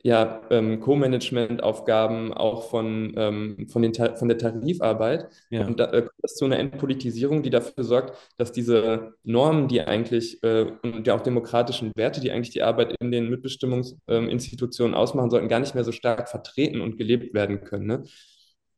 ja, 0.07 0.42
ähm, 0.51 0.80
Co-Management-Aufgaben 0.80 2.31
auch 2.31 2.69
von, 2.69 3.13
ähm, 3.18 3.68
von, 3.68 3.81
den, 3.81 3.94
von 3.94 4.30
der 4.30 4.38
Tarifarbeit. 4.38 5.27
ja, 5.50 5.68
Und 5.68 5.81
da 5.81 5.92
äh, 5.92 6.04
kommt 6.04 6.24
es 6.24 6.36
zu 6.36 6.45
einer 6.45 6.59
Entpolitisierung, 6.59 7.44
die 7.44 7.50
dafür 7.50 7.83
sorgt, 7.83 8.18
dass 8.38 8.54
diese 8.54 9.15
Normen, 9.25 9.68
die 9.68 9.81
eigentlich 9.81 10.42
äh, 10.44 10.71
und 10.81 11.06
ja 11.06 11.13
auch 11.13 11.19
demokratischen 11.19 11.92
Werte, 11.98 12.21
die 12.21 12.31
eigentlich 12.31 12.51
die 12.51 12.63
Arbeit 12.63 12.95
in 13.01 13.12
den 13.12 13.30
Mitbestimmungsinstitutionen 13.30 14.95
ausmachen 14.95 15.30
sollten, 15.30 15.50
gar 15.50 15.59
nicht 15.59 15.75
mehr 15.75 15.83
so 15.83 15.92
stark 15.92 16.30
vertreten 16.30 16.80
und 16.80 16.98
gelebt 16.98 17.33
werden 17.33 17.65
können. 17.65 17.88
Ne? 17.88 18.04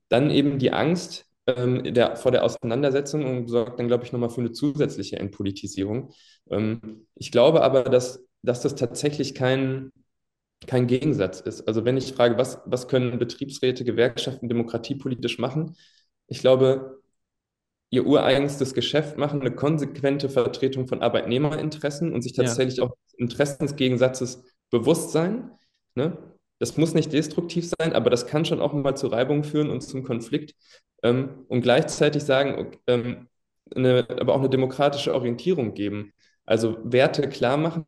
Dann 0.08 0.31
eben 0.31 0.58
die 0.58 0.72
Angst 0.72 1.28
ähm, 1.46 1.94
der, 1.94 2.16
vor 2.16 2.31
der 2.31 2.44
Auseinandersetzung 2.44 3.24
und 3.26 3.50
sorgt 3.50 3.80
dann, 3.80 3.88
glaube 3.88 4.04
ich, 4.04 4.12
nochmal 4.12 4.31
für 4.31 4.42
eine 4.42 4.52
zusätzliche 4.52 5.19
Entpolitisierung. 5.19 6.12
Ähm, 6.50 7.06
ich 7.14 7.31
glaube 7.31 7.62
aber, 7.62 7.83
dass, 7.83 8.26
dass 8.42 8.62
das 8.62 8.74
tatsächlich 8.74 9.36
kein 9.36 9.92
kein 10.68 10.87
Gegensatz 10.87 11.39
ist. 11.39 11.68
Also 11.68 11.85
wenn 11.85 11.97
ich 11.97 12.13
frage, 12.13 12.37
was, 12.37 12.59
was 12.66 12.87
können 12.87 13.18
Betriebsräte, 13.18 13.83
Gewerkschaften 13.83 14.49
demokratiepolitisch 14.49 15.39
machen? 15.39 15.75
Ich 16.28 16.39
glaube, 16.39 17.01
ihr 17.89 18.06
ureigenstes 18.06 18.73
Geschäft 18.73 19.18
machen, 19.18 19.42
eine 19.42 19.56
konsequente 19.56 20.30
Vertretung 20.30 20.87
von 20.87 21.01
Arbeitnehmerinteressen 21.01 22.13
und 22.13 22.21
sich 22.21 22.35
ja, 22.35 22.44
tatsächlich 22.44 22.81
auch 22.81 22.92
des 23.06 23.13
Interessensgegensatzes 23.16 24.44
bewusst 24.69 25.11
sein. 25.11 25.51
Ne? 25.95 26.18
Das 26.59 26.78
muss 26.78 26.94
nicht 26.94 27.13
destruktiv 27.13 27.71
sein, 27.80 27.94
aber 27.94 28.09
das 28.09 28.28
kann 28.28 28.45
schon 28.45 28.59
auch 28.61 28.73
mal 28.73 28.95
zu 28.95 29.07
Reibungen 29.07 29.44
führen 29.44 29.69
und 29.69 29.81
zum 29.81 30.04
Konflikt. 30.04 30.54
Ähm, 31.01 31.45
und 31.47 31.61
gleichzeitig 31.61 32.23
sagen, 32.23 32.59
okay, 32.59 32.80
ähm, 32.87 33.28
eine, 33.75 34.06
aber 34.09 34.35
auch 34.35 34.39
eine 34.39 34.49
demokratische 34.49 35.13
Orientierung 35.13 35.73
geben. 35.73 36.13
Also 36.45 36.78
Werte 36.83 37.30
klar 37.30 37.57
machen, 37.57 37.85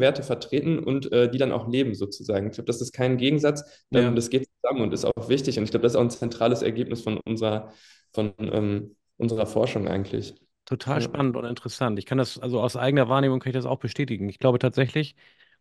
Werte 0.00 0.22
vertreten 0.22 0.78
und 0.78 1.10
äh, 1.12 1.30
die 1.30 1.38
dann 1.38 1.52
auch 1.52 1.68
leben 1.68 1.94
sozusagen. 1.94 2.48
Ich 2.48 2.54
glaube, 2.54 2.66
das 2.66 2.80
ist 2.80 2.92
kein 2.92 3.16
Gegensatz, 3.16 3.62
ähm, 3.92 4.02
ja. 4.02 4.10
das 4.10 4.30
geht 4.30 4.48
zusammen 4.60 4.82
und 4.82 4.94
ist 4.94 5.04
auch 5.04 5.28
wichtig. 5.28 5.58
Und 5.58 5.64
ich 5.64 5.70
glaube, 5.70 5.82
das 5.82 5.92
ist 5.92 5.96
auch 5.96 6.02
ein 6.02 6.10
zentrales 6.10 6.62
Ergebnis 6.62 7.02
von 7.02 7.18
unserer, 7.24 7.72
von, 8.12 8.32
ähm, 8.38 8.96
unserer 9.16 9.46
Forschung 9.46 9.88
eigentlich. 9.88 10.34
Total 10.66 11.02
spannend 11.02 11.36
und 11.36 11.44
interessant. 11.44 11.98
Ich 11.98 12.06
kann 12.06 12.16
das, 12.16 12.38
also 12.38 12.60
aus 12.60 12.76
eigener 12.76 13.08
Wahrnehmung 13.08 13.38
kann 13.38 13.50
ich 13.50 13.56
das 13.56 13.66
auch 13.66 13.78
bestätigen. 13.78 14.28
Ich 14.30 14.38
glaube 14.38 14.58
tatsächlich, 14.58 15.14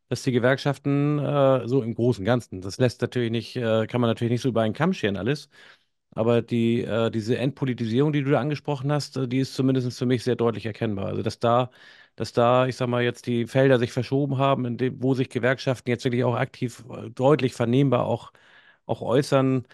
dass 0.09 0.23
die 0.23 0.31
Gewerkschaften 0.31 1.19
äh, 1.19 1.67
so 1.67 1.81
im 1.81 1.93
Großen 1.93 2.21
und 2.21 2.25
Ganzen, 2.25 2.61
das 2.61 2.77
lässt 2.77 3.01
natürlich 3.01 3.31
nicht, 3.31 3.55
äh, 3.55 3.85
kann 3.87 3.99
man 3.99 4.09
natürlich 4.09 4.31
nicht 4.31 4.41
so 4.41 4.49
über 4.49 4.61
einen 4.61 4.73
Kamm 4.73 4.93
scheren 4.93 5.17
alles, 5.17 5.49
aber 6.11 6.41
die, 6.41 6.81
äh, 6.83 7.09
diese 7.11 7.37
Entpolitisierung, 7.37 8.13
die 8.13 8.23
du 8.23 8.31
da 8.31 8.39
angesprochen 8.39 8.91
hast, 8.91 9.17
äh, 9.17 9.27
die 9.27 9.39
ist 9.39 9.55
zumindest 9.55 9.97
für 9.97 10.05
mich 10.05 10.23
sehr 10.23 10.35
deutlich 10.35 10.65
erkennbar. 10.65 11.07
Also 11.07 11.21
dass 11.23 11.39
da, 11.39 11.71
dass 12.15 12.33
da, 12.33 12.67
ich 12.67 12.75
sag 12.75 12.87
mal, 12.87 13.03
jetzt 13.03 13.25
die 13.27 13.47
Felder 13.47 13.79
sich 13.79 13.91
verschoben 13.91 14.37
haben, 14.37 14.65
in 14.65 14.77
dem, 14.77 15.01
wo 15.01 15.13
sich 15.15 15.29
Gewerkschaften 15.29 15.89
jetzt 15.89 16.03
wirklich 16.05 16.23
auch 16.23 16.35
aktiv, 16.35 16.83
äh, 16.91 17.09
deutlich 17.11 17.53
vernehmbar 17.53 18.05
auch 18.05 18.31
auch 18.87 19.01
äußern, 19.01 19.65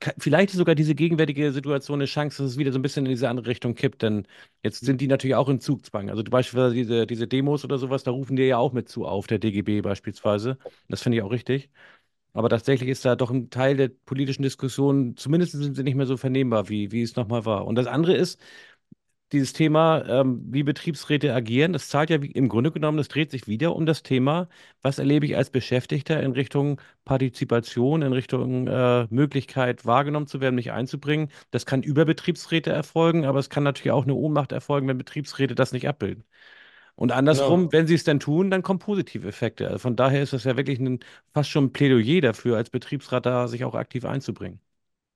ka- 0.00 0.12
vielleicht 0.18 0.50
ist 0.52 0.56
sogar 0.58 0.74
diese 0.74 0.94
gegenwärtige 0.94 1.52
Situation 1.52 1.98
eine 2.00 2.06
Chance, 2.06 2.42
dass 2.42 2.52
es 2.52 2.58
wieder 2.58 2.72
so 2.72 2.78
ein 2.78 2.82
bisschen 2.82 3.04
in 3.06 3.10
diese 3.10 3.28
andere 3.28 3.46
Richtung 3.46 3.74
kippt. 3.74 4.02
Denn 4.02 4.26
jetzt 4.62 4.80
sind 4.84 5.00
die 5.00 5.06
natürlich 5.06 5.36
auch 5.36 5.48
im 5.48 5.60
Zugzwang. 5.60 6.10
Also 6.10 6.22
beispielsweise 6.24 6.74
diese, 6.74 7.06
diese 7.06 7.26
Demos 7.28 7.64
oder 7.64 7.78
sowas, 7.78 8.02
da 8.04 8.10
rufen 8.10 8.36
die 8.36 8.44
ja 8.44 8.58
auch 8.58 8.72
mit 8.72 8.88
zu 8.88 9.06
auf, 9.06 9.26
der 9.26 9.38
DGB 9.38 9.80
beispielsweise. 9.82 10.58
Das 10.88 11.02
finde 11.02 11.18
ich 11.18 11.22
auch 11.24 11.30
richtig. 11.30 11.70
Aber 12.34 12.48
tatsächlich 12.48 12.88
ist 12.90 13.04
da 13.04 13.16
doch 13.16 13.30
ein 13.30 13.50
Teil 13.50 13.76
der 13.76 13.88
politischen 13.88 14.42
Diskussion, 14.42 15.16
zumindest 15.16 15.52
sind 15.52 15.74
sie 15.76 15.82
nicht 15.84 15.96
mehr 15.96 16.06
so 16.06 16.16
vernehmbar, 16.16 16.68
wie, 16.70 16.92
wie 16.92 17.02
es 17.02 17.16
nochmal 17.16 17.44
war. 17.46 17.66
Und 17.66 17.76
das 17.76 17.86
andere 17.86 18.14
ist, 18.16 18.40
dieses 19.32 19.52
Thema, 19.52 20.04
ähm, 20.06 20.42
wie 20.52 20.62
Betriebsräte 20.62 21.34
agieren, 21.34 21.72
das 21.72 21.88
zahlt 21.88 22.10
ja 22.10 22.22
wie, 22.22 22.30
im 22.30 22.48
Grunde 22.48 22.70
genommen, 22.70 22.98
das 22.98 23.08
dreht 23.08 23.30
sich 23.30 23.46
wieder 23.48 23.74
um 23.74 23.86
das 23.86 24.02
Thema, 24.02 24.48
was 24.82 24.98
erlebe 24.98 25.26
ich 25.26 25.36
als 25.36 25.50
Beschäftigter 25.50 26.22
in 26.22 26.32
Richtung 26.32 26.80
Partizipation, 27.04 28.02
in 28.02 28.12
Richtung 28.12 28.66
äh, 28.68 29.06
Möglichkeit 29.10 29.84
wahrgenommen 29.86 30.26
zu 30.26 30.40
werden, 30.40 30.54
mich 30.56 30.72
einzubringen. 30.72 31.30
Das 31.50 31.66
kann 31.66 31.82
über 31.82 32.04
Betriebsräte 32.04 32.70
erfolgen, 32.70 33.24
aber 33.24 33.38
es 33.38 33.50
kann 33.50 33.64
natürlich 33.64 33.92
auch 33.92 34.04
eine 34.04 34.14
Ohnmacht 34.14 34.52
erfolgen, 34.52 34.88
wenn 34.88 34.98
Betriebsräte 34.98 35.54
das 35.54 35.72
nicht 35.72 35.88
abbilden. 35.88 36.24
Und 36.94 37.10
Genau. 37.10 37.18
andersrum, 37.18 37.72
wenn 37.72 37.86
sie 37.86 37.94
es 37.94 38.04
denn 38.04 38.20
tun, 38.20 38.50
dann 38.50 38.62
kommen 38.62 38.78
positive 38.78 39.26
Effekte. 39.28 39.66
Also 39.66 39.78
von 39.78 39.96
daher 39.96 40.22
ist 40.22 40.32
das 40.32 40.44
ja 40.44 40.56
wirklich 40.56 40.78
ein, 40.80 41.00
fast 41.32 41.50
schon 41.50 41.66
ein 41.66 41.72
Plädoyer 41.72 42.20
dafür, 42.20 42.56
als 42.56 42.70
Betriebsrat 42.70 43.26
da 43.26 43.48
sich 43.48 43.64
auch 43.64 43.74
aktiv 43.74 44.04
einzubringen. 44.04 44.60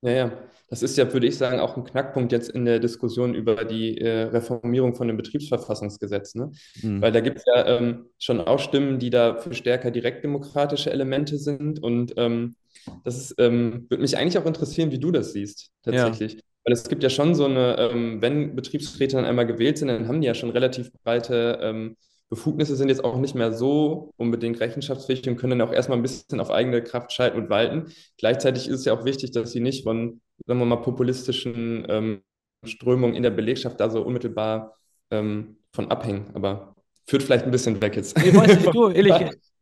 Ja, 0.06 0.12
ja. 0.12 0.32
Das 0.68 0.82
ist 0.82 0.96
ja, 0.98 1.12
würde 1.12 1.28
ich 1.28 1.38
sagen, 1.38 1.60
auch 1.60 1.76
ein 1.76 1.84
Knackpunkt 1.84 2.32
jetzt 2.32 2.50
in 2.50 2.64
der 2.64 2.80
Diskussion 2.80 3.34
über 3.34 3.64
die 3.64 3.98
äh, 3.98 4.22
Reformierung 4.25 4.96
von 4.96 5.06
dem 5.06 5.16
Betriebsverfassungsgesetz. 5.16 6.34
Ne? 6.34 6.50
Mhm. 6.82 7.00
Weil 7.00 7.12
da 7.12 7.20
gibt 7.20 7.38
es 7.38 7.44
ja 7.46 7.64
ähm, 7.66 8.06
schon 8.18 8.40
auch 8.40 8.58
Stimmen, 8.58 8.98
die 8.98 9.10
da 9.10 9.36
für 9.36 9.54
stärker 9.54 9.92
direktdemokratische 9.92 10.90
Elemente 10.90 11.38
sind. 11.38 11.80
Und 11.82 12.14
ähm, 12.16 12.56
das 13.04 13.16
ist, 13.16 13.34
ähm, 13.38 13.86
würde 13.88 14.02
mich 14.02 14.16
eigentlich 14.18 14.38
auch 14.38 14.46
interessieren, 14.46 14.90
wie 14.90 14.98
du 14.98 15.12
das 15.12 15.32
siehst, 15.32 15.70
Ja. 15.86 15.92
tatsächlich. 15.92 16.42
Weil 16.64 16.72
es 16.72 16.88
gibt 16.88 17.04
ja 17.04 17.10
schon 17.10 17.36
so 17.36 17.44
eine, 17.44 17.76
ähm, 17.78 18.20
wenn 18.20 18.56
Betriebsräte 18.56 19.16
dann 19.16 19.25
einmal 19.25 19.46
gewählt 19.46 19.78
sind, 19.78 19.86
dann 19.86 20.08
haben 20.08 20.20
die 20.20 20.26
ja 20.26 20.34
schon 20.34 20.50
relativ 20.50 20.90
breite 21.04 21.60
ähm, 21.62 21.96
Befugnisse, 22.28 22.75
sind 22.75 22.88
jetzt 22.88 23.04
auch 23.04 23.18
nicht 23.18 23.35
mehr 23.35 23.52
so 23.52 24.12
unbedingt 24.16 24.61
rechenschaftsfähig 24.61 25.28
und 25.28 25.37
können 25.37 25.59
dann 25.59 25.68
auch 25.68 25.73
erstmal 25.73 25.99
ein 25.99 26.02
bisschen 26.02 26.40
auf 26.40 26.50
eigene 26.50 26.83
Kraft 26.83 27.12
schalten 27.12 27.38
und 27.38 27.50
walten. 27.50 27.92
Gleichzeitig 28.18 28.68
ist 28.68 28.80
es 28.80 28.85
ja 28.85 28.92
auch 28.92 29.04
wichtig, 29.04 29.30
dass 29.30 29.52
sie 29.52 29.61
nicht 29.61 29.85
von, 29.85 30.21
sagen 30.45 30.59
wir 30.59 30.66
mal, 30.66 30.76
populistischen 30.76 31.87
ähm, 31.88 32.23
Strömungen 32.64 33.14
in 33.14 33.23
der 33.23 33.30
Belegschaft 33.30 33.78
da 33.78 33.90
so 33.90 34.02
unmittelbar 34.02 34.76
ähm, 35.11 35.59
von 35.73 35.90
abhängen. 35.90 36.30
Aber 36.35 36.75
führt 37.06 37.23
vielleicht 37.23 37.45
ein 37.45 37.52
bisschen 37.52 37.80
weg 37.80 37.97
jetzt 37.97 38.18
Ich 38.18 38.35
weiß, 38.35 38.56
vom, 38.56 38.73
du, 38.73 38.88
ehrlich, 38.90 39.14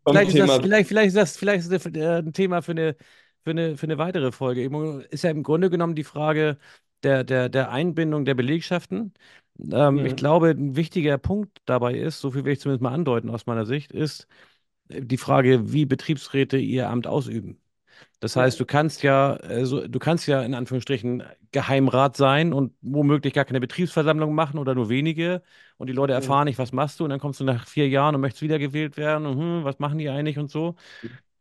vom 0.03 0.15
vielleicht 0.15 0.35
ist 0.35 0.49
das, 0.49 0.57
vielleicht, 0.63 0.89
vielleicht 0.89 1.09
ist 1.09 1.17
das, 1.17 1.37
vielleicht 1.37 1.71
ist 1.71 1.73
das 1.73 1.87
äh, 1.95 2.19
ein 2.19 2.33
Thema 2.33 2.63
für 2.63 2.73
eine, 2.73 2.97
für 3.43 3.51
eine, 3.51 3.77
für 3.77 3.85
eine 3.85 3.99
weitere 3.99 4.33
Folge. 4.33 4.65
Ist 5.11 5.25
ja 5.25 5.31
im 5.31 5.43
Grunde 5.43 5.69
genommen 5.69 5.95
die 5.95 6.05
Frage 6.05 6.57
der, 7.03 7.25
der, 7.25 7.49
der 7.49 7.71
Einbindung 7.71 8.25
der 8.25 8.35
Belegschaften. 8.35 9.13
Ähm, 9.59 10.05
ich 10.05 10.17
Mhm. 10.17 10.17
glaube, 10.17 10.51
ein 10.51 10.77
wichtiger 10.77 11.19
Punkt 11.19 11.61
dabei 11.67 11.95
ist, 11.95 12.21
so 12.21 12.31
viel 12.31 12.45
will 12.45 12.53
ich 12.55 12.61
zumindest 12.61 12.83
mal 12.83 12.93
andeuten 12.93 13.31
aus 13.31 13.47
meiner 13.47 13.67
Sicht, 13.67 13.93
ist 13.93 14.27
äh, 14.89 15.03
die 15.03 15.19
Frage, 15.19 15.73
wie 15.73 15.87
Betriebsräte 15.87 16.59
ihr 16.59 16.91
Amt 16.91 17.07
ausüben. 17.07 17.61
Das 18.21 18.37
Ja. 18.37 18.45
heißt, 18.45 18.59
du 18.61 18.67
kannst 18.67 19.03
ja, 19.03 19.35
also, 19.35 19.87
du 19.89 19.99
kannst 19.99 20.27
ja 20.29 20.43
in 20.43 20.55
Anführungsstrichen 20.55 21.23
Geheimrat 21.53 22.17
sein 22.17 22.53
und 22.53 22.75
womöglich 22.83 23.35
gar 23.35 23.45
keine 23.45 23.61
Betriebsversammlung 23.61 24.35
machen 24.35 24.59
oder 24.59 24.75
nur 24.75 24.89
wenige 24.89 25.43
und 25.79 25.89
die 25.89 25.93
Leute 25.95 26.13
erfahren 26.15 26.45
Mhm. 26.45 26.47
nicht, 26.47 26.59
was 26.59 26.73
machst 26.73 27.01
du 27.01 27.05
und 27.05 27.11
dann 27.11 27.21
kommst 27.21 27.41
du 27.41 27.45
nach 27.45 27.67
vier 27.69 27.89
Jahren 27.89 28.15
und 28.15 28.21
möchtest 28.23 28.43
wiedergewählt 28.43 28.97
werden 28.97 29.27
und 29.27 29.39
hm, 29.39 29.65
was 29.65 29.79
machen 29.81 29.99
die 29.99 30.09
eigentlich 30.11 30.39
und 30.39 30.51
so. 30.51 30.77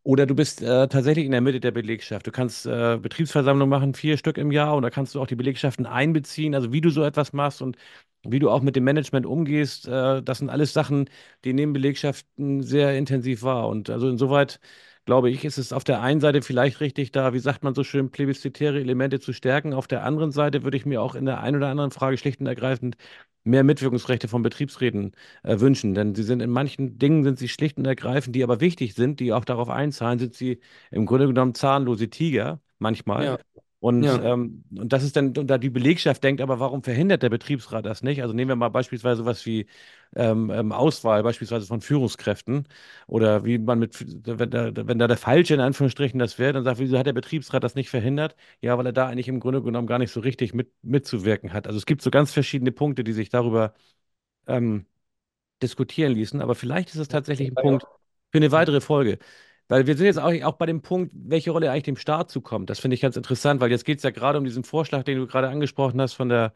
Oder 0.04 0.26
du 0.26 0.36
bist 0.36 0.62
äh, 0.62 0.88
tatsächlich 0.90 1.26
in 1.26 1.32
der 1.32 1.40
Mitte 1.42 1.62
der 1.62 1.72
Belegschaft. 1.72 2.28
Du 2.28 2.32
kannst 2.32 2.66
äh, 2.66 2.98
Betriebsversammlung 3.02 3.70
machen, 3.70 3.94
vier 3.94 4.18
Stück 4.18 4.38
im 4.38 4.52
Jahr, 4.52 4.76
und 4.76 4.84
da 4.84 4.90
kannst 4.90 5.16
du 5.16 5.22
auch 5.22 5.28
die 5.28 5.36
Belegschaften 5.36 5.86
einbeziehen, 5.86 6.56
also 6.56 6.74
wie 6.74 6.82
du 6.82 6.90
so 6.90 7.04
etwas 7.04 7.32
machst 7.32 7.62
und 7.62 7.78
wie 8.24 8.40
du 8.40 8.50
auch 8.50 8.62
mit 8.62 8.76
dem 8.76 8.84
Management 8.84 9.26
umgehst. 9.26 9.88
Äh, 9.88 10.22
das 10.22 10.40
sind 10.40 10.50
alles 10.50 10.74
Sachen, 10.74 11.10
die 11.46 11.54
nehmen 11.54 11.72
Belegschaften 11.74 12.64
sehr 12.64 12.98
intensiv 12.98 13.44
wahr. 13.44 13.70
Und 13.70 13.90
also 13.90 14.10
insoweit 14.10 14.60
glaube 15.06 15.30
ich, 15.30 15.44
ist 15.46 15.58
es 15.58 15.74
auf 15.74 15.84
der 15.84 16.02
einen 16.02 16.22
Seite 16.22 16.42
vielleicht 16.42 16.80
richtig, 16.80 17.12
da, 17.12 17.34
wie 17.34 17.40
sagt 17.40 17.64
man 17.64 17.76
so 17.76 17.84
schön, 17.84 18.12
plebiszitäre 18.12 18.80
Elemente 18.80 19.20
zu 19.20 19.34
stärken. 19.34 19.74
Auf 19.74 19.88
der 19.88 20.04
anderen 20.04 20.32
Seite 20.32 20.64
würde 20.64 20.78
ich 20.78 20.86
mir 20.86 21.02
auch 21.02 21.16
in 21.16 21.26
der 21.26 21.42
einen 21.42 21.58
oder 21.58 21.68
anderen 21.68 21.92
Frage 21.92 22.18
schlicht 22.18 22.40
und 22.40 22.48
ergreifend 22.48 22.96
mehr 23.44 23.64
Mitwirkungsrechte 23.64 24.28
von 24.28 24.42
Betriebsräten 24.42 25.12
äh, 25.44 25.60
wünschen. 25.60 25.94
Denn 25.94 26.16
sie 26.16 26.24
sind 26.24 26.42
in 26.42 26.50
manchen 26.50 26.98
Dingen 26.98 27.24
sind 27.24 27.38
sie 27.38 27.50
schlicht 27.50 27.78
und 27.78 27.86
ergreifend, 27.86 28.36
die 28.36 28.44
aber 28.44 28.62
wichtig 28.62 28.94
sind, 28.96 29.20
die 29.20 29.34
auch 29.34 29.46
darauf 29.46 29.70
einzahlen, 29.70 30.20
sind 30.20 30.34
sie 30.34 30.60
im 30.92 31.06
Grunde 31.06 31.28
genommen 31.28 31.54
zahnlose 31.54 32.10
Tiger 32.10 32.62
manchmal. 32.80 33.26
Ja. 33.26 33.40
Und, 33.84 34.06
Ja. 34.06 34.18
ähm, 34.24 34.64
und 34.78 34.94
das 34.94 35.04
ist 35.04 35.18
dann, 35.18 35.38
und 35.38 35.48
da 35.48 35.58
die 35.58 35.70
Belegschaft 35.70 36.24
denkt, 36.24 36.40
aber 36.42 36.58
warum 36.62 36.84
verhindert 36.84 37.22
der 37.22 37.30
Betriebsrat 37.30 37.86
das 37.86 38.02
nicht? 38.02 38.22
Also 38.22 38.34
nehmen 38.34 38.48
wir 38.50 38.56
mal 38.56 38.70
beispielsweise 38.70 39.18
sowas 39.24 39.46
wie 39.46 39.66
ähm, 40.16 40.50
ähm, 40.52 40.72
Auswahl, 40.72 41.22
beispielsweise 41.24 41.66
von 41.68 41.82
Führungskräften 41.82 42.66
oder 43.08 43.44
wie 43.44 43.58
man 43.58 43.80
mit, 43.80 43.98
wenn 44.26 44.50
da, 44.52 44.72
wenn 44.88 45.00
da 45.00 45.08
der 45.08 45.18
Falsche 45.18 45.56
in 45.56 45.60
Anführungsstrichen 45.60 46.18
das 46.18 46.40
wäre, 46.40 46.54
dann 46.54 46.64
sagt, 46.64 46.80
wieso 46.80 46.98
hat 46.98 47.08
der 47.08 47.14
Betriebsrat 47.14 47.62
das 47.64 47.76
nicht 47.76 47.90
verhindert? 47.90 48.36
Ja, 48.62 48.78
weil 48.78 48.86
er 48.86 48.94
da 48.94 49.08
eigentlich 49.08 49.28
im 49.28 49.42
Grunde 49.42 49.62
genommen 49.62 49.88
gar 49.88 50.00
nicht 50.00 50.12
so 50.14 50.22
richtig 50.22 50.54
mit, 50.54 50.72
mitzuwirken 50.82 51.52
hat. 51.52 51.68
Also 51.68 51.78
es 51.78 51.86
gibt 51.86 52.02
so 52.02 52.10
ganz 52.12 52.32
verschiedene 52.32 52.72
Punkte, 52.72 53.04
die 53.04 53.12
sich 53.14 53.28
darüber 53.30 53.74
ähm, 54.48 54.86
diskutieren 55.62 56.14
ließen. 56.14 56.42
Aber 56.42 56.56
vielleicht 56.56 56.90
ist 56.90 56.98
es 56.98 57.08
tatsächlich 57.08 57.50
ein 57.50 57.58
Punkt 57.58 57.88
für 58.32 58.38
eine 58.40 58.52
weitere 58.52 58.82
Folge. 58.82 59.20
Weil 59.68 59.88
wir 59.88 59.96
sind 59.98 60.06
jetzt 60.06 60.20
auch, 60.20 60.34
auch 60.44 60.56
bei 60.58 60.66
dem 60.66 60.82
Punkt, 60.82 61.12
welche 61.16 61.52
Rolle 61.52 61.72
eigentlich 61.72 61.84
dem 61.84 61.98
Staat 61.98 62.30
zukommt. 62.30 62.70
Das 62.70 62.80
finde 62.80 62.96
ich 62.96 63.02
ganz 63.02 63.16
interessant, 63.18 63.62
weil 63.62 63.72
jetzt 63.72 63.86
geht 63.86 63.98
es 63.98 64.04
ja 64.04 64.12
gerade 64.12 64.38
um 64.38 64.46
diesen 64.46 64.64
Vorschlag, 64.64 65.04
den 65.04 65.18
du 65.18 65.28
gerade 65.28 65.50
angesprochen 65.50 66.00
hast 66.02 66.14
von 66.14 66.30
der, 66.30 66.54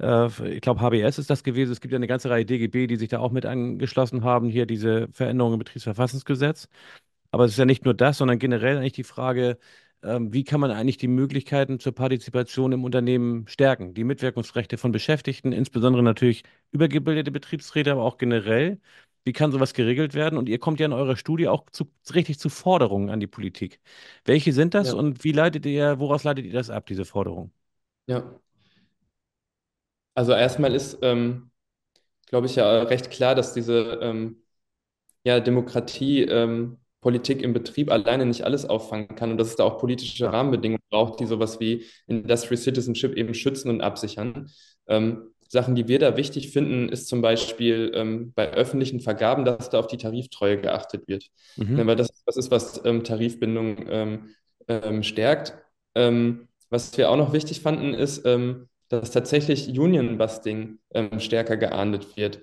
äh, 0.00 0.28
ich 0.54 0.60
glaube, 0.62 0.80
HBS 0.80 1.18
ist 1.18 1.30
das 1.30 1.44
gewesen. 1.44 1.72
Es 1.72 1.80
gibt 1.80 1.92
ja 1.92 1.96
eine 1.96 2.06
ganze 2.06 2.30
Reihe 2.30 2.44
DGB, 2.46 2.86
die 2.86 2.96
sich 2.96 3.08
da 3.10 3.20
auch 3.20 3.32
mit 3.32 3.46
angeschlossen 3.46 4.24
haben, 4.24 4.48
hier 4.48 4.66
diese 4.66 5.08
Veränderungen 5.12 5.54
im 5.54 5.58
Betriebsverfassungsgesetz. 5.60 6.68
Aber 7.30 7.44
es 7.44 7.52
ist 7.52 7.58
ja 7.58 7.64
nicht 7.66 7.84
nur 7.84 7.94
das, 7.94 8.18
sondern 8.18 8.38
generell 8.38 8.78
eigentlich 8.78 8.92
die 8.94 9.04
Frage, 9.04 9.58
ähm, 10.02 10.32
wie 10.32 10.44
kann 10.44 10.60
man 10.60 10.70
eigentlich 10.70 10.96
die 10.96 11.08
Möglichkeiten 11.08 11.80
zur 11.80 11.94
Partizipation 11.94 12.72
im 12.72 12.84
Unternehmen 12.84 13.46
stärken? 13.48 13.94
Die 13.94 14.04
Mitwirkungsrechte 14.04 14.78
von 14.78 14.92
Beschäftigten, 14.92 15.52
insbesondere 15.52 16.02
natürlich 16.02 16.44
übergebildete 16.70 17.30
Betriebsräte, 17.32 17.92
aber 17.92 18.04
auch 18.04 18.16
generell. 18.18 18.80
Wie 19.28 19.34
kann 19.34 19.52
sowas 19.52 19.74
geregelt 19.74 20.14
werden? 20.14 20.38
Und 20.38 20.48
ihr 20.48 20.58
kommt 20.58 20.80
ja 20.80 20.86
in 20.86 20.94
eurer 20.94 21.14
Studie 21.14 21.48
auch 21.48 21.66
zu, 21.70 21.90
richtig 22.14 22.38
zu 22.38 22.48
Forderungen 22.48 23.10
an 23.10 23.20
die 23.20 23.26
Politik. 23.26 23.78
Welche 24.24 24.54
sind 24.54 24.72
das 24.72 24.88
Ja. 24.88 24.94
und 24.94 25.22
wie 25.22 25.32
leitet 25.32 25.66
ihr, 25.66 25.98
woraus 25.98 26.24
leitet 26.24 26.46
ihr 26.46 26.52
das 26.54 26.70
ab, 26.70 26.86
diese 26.86 27.04
Forderungen? 27.04 27.52
Ja. 28.06 28.40
Also 30.14 30.32
erstmal 30.32 30.74
ist, 30.74 30.96
ähm, 31.02 31.50
glaube 32.28 32.46
ich, 32.46 32.56
ja 32.56 32.84
recht 32.84 33.10
klar, 33.10 33.34
dass 33.34 33.52
diese 33.52 33.98
ähm, 34.00 34.42
ja, 35.24 35.40
Demokratie, 35.40 36.22
ähm, 36.22 36.78
Politik 37.02 37.42
im 37.42 37.52
Betrieb 37.52 37.90
alleine 37.92 38.24
nicht 38.24 38.44
alles 38.44 38.64
auffangen 38.64 39.08
kann 39.08 39.32
und 39.32 39.38
dass 39.38 39.48
es 39.48 39.56
da 39.56 39.64
auch 39.64 39.78
politische 39.78 40.32
Rahmenbedingungen 40.32 40.82
braucht, 40.88 41.20
die 41.20 41.26
sowas 41.26 41.60
wie 41.60 41.84
Industrial 42.06 42.56
Citizenship 42.56 43.14
eben 43.14 43.34
schützen 43.34 43.68
und 43.68 43.82
absichern. 43.82 44.50
Ähm, 44.86 45.34
Sachen, 45.48 45.74
die 45.74 45.88
wir 45.88 45.98
da 45.98 46.16
wichtig 46.16 46.50
finden, 46.50 46.88
ist 46.88 47.08
zum 47.08 47.22
Beispiel 47.22 47.90
ähm, 47.94 48.32
bei 48.34 48.52
öffentlichen 48.52 49.00
Vergaben, 49.00 49.44
dass 49.44 49.70
da 49.70 49.78
auf 49.78 49.86
die 49.86 49.96
Tariftreue 49.96 50.60
geachtet 50.60 51.08
wird. 51.08 51.26
mhm. 51.56 51.74
Ne, 51.74 51.86
weil 51.86 51.96
das 51.96 52.10
was 52.26 52.36
ist, 52.36 52.50
was 52.50 52.84
ähm, 52.84 53.04
Tarifbindung 53.04 53.86
ähm, 53.88 54.34
ähm, 54.68 55.02
stärkt. 55.02 55.54
Ähm, 55.94 56.48
was 56.70 56.96
wir 56.98 57.10
auch 57.10 57.16
noch 57.16 57.32
wichtig 57.32 57.60
fanden, 57.62 57.94
ist, 57.94 58.24
ähm, 58.26 58.68
dass 58.90 59.10
tatsächlich 59.10 59.68
Union-Busting 59.78 60.78
stärker 61.18 61.58
geahndet 61.58 62.16
wird. 62.16 62.40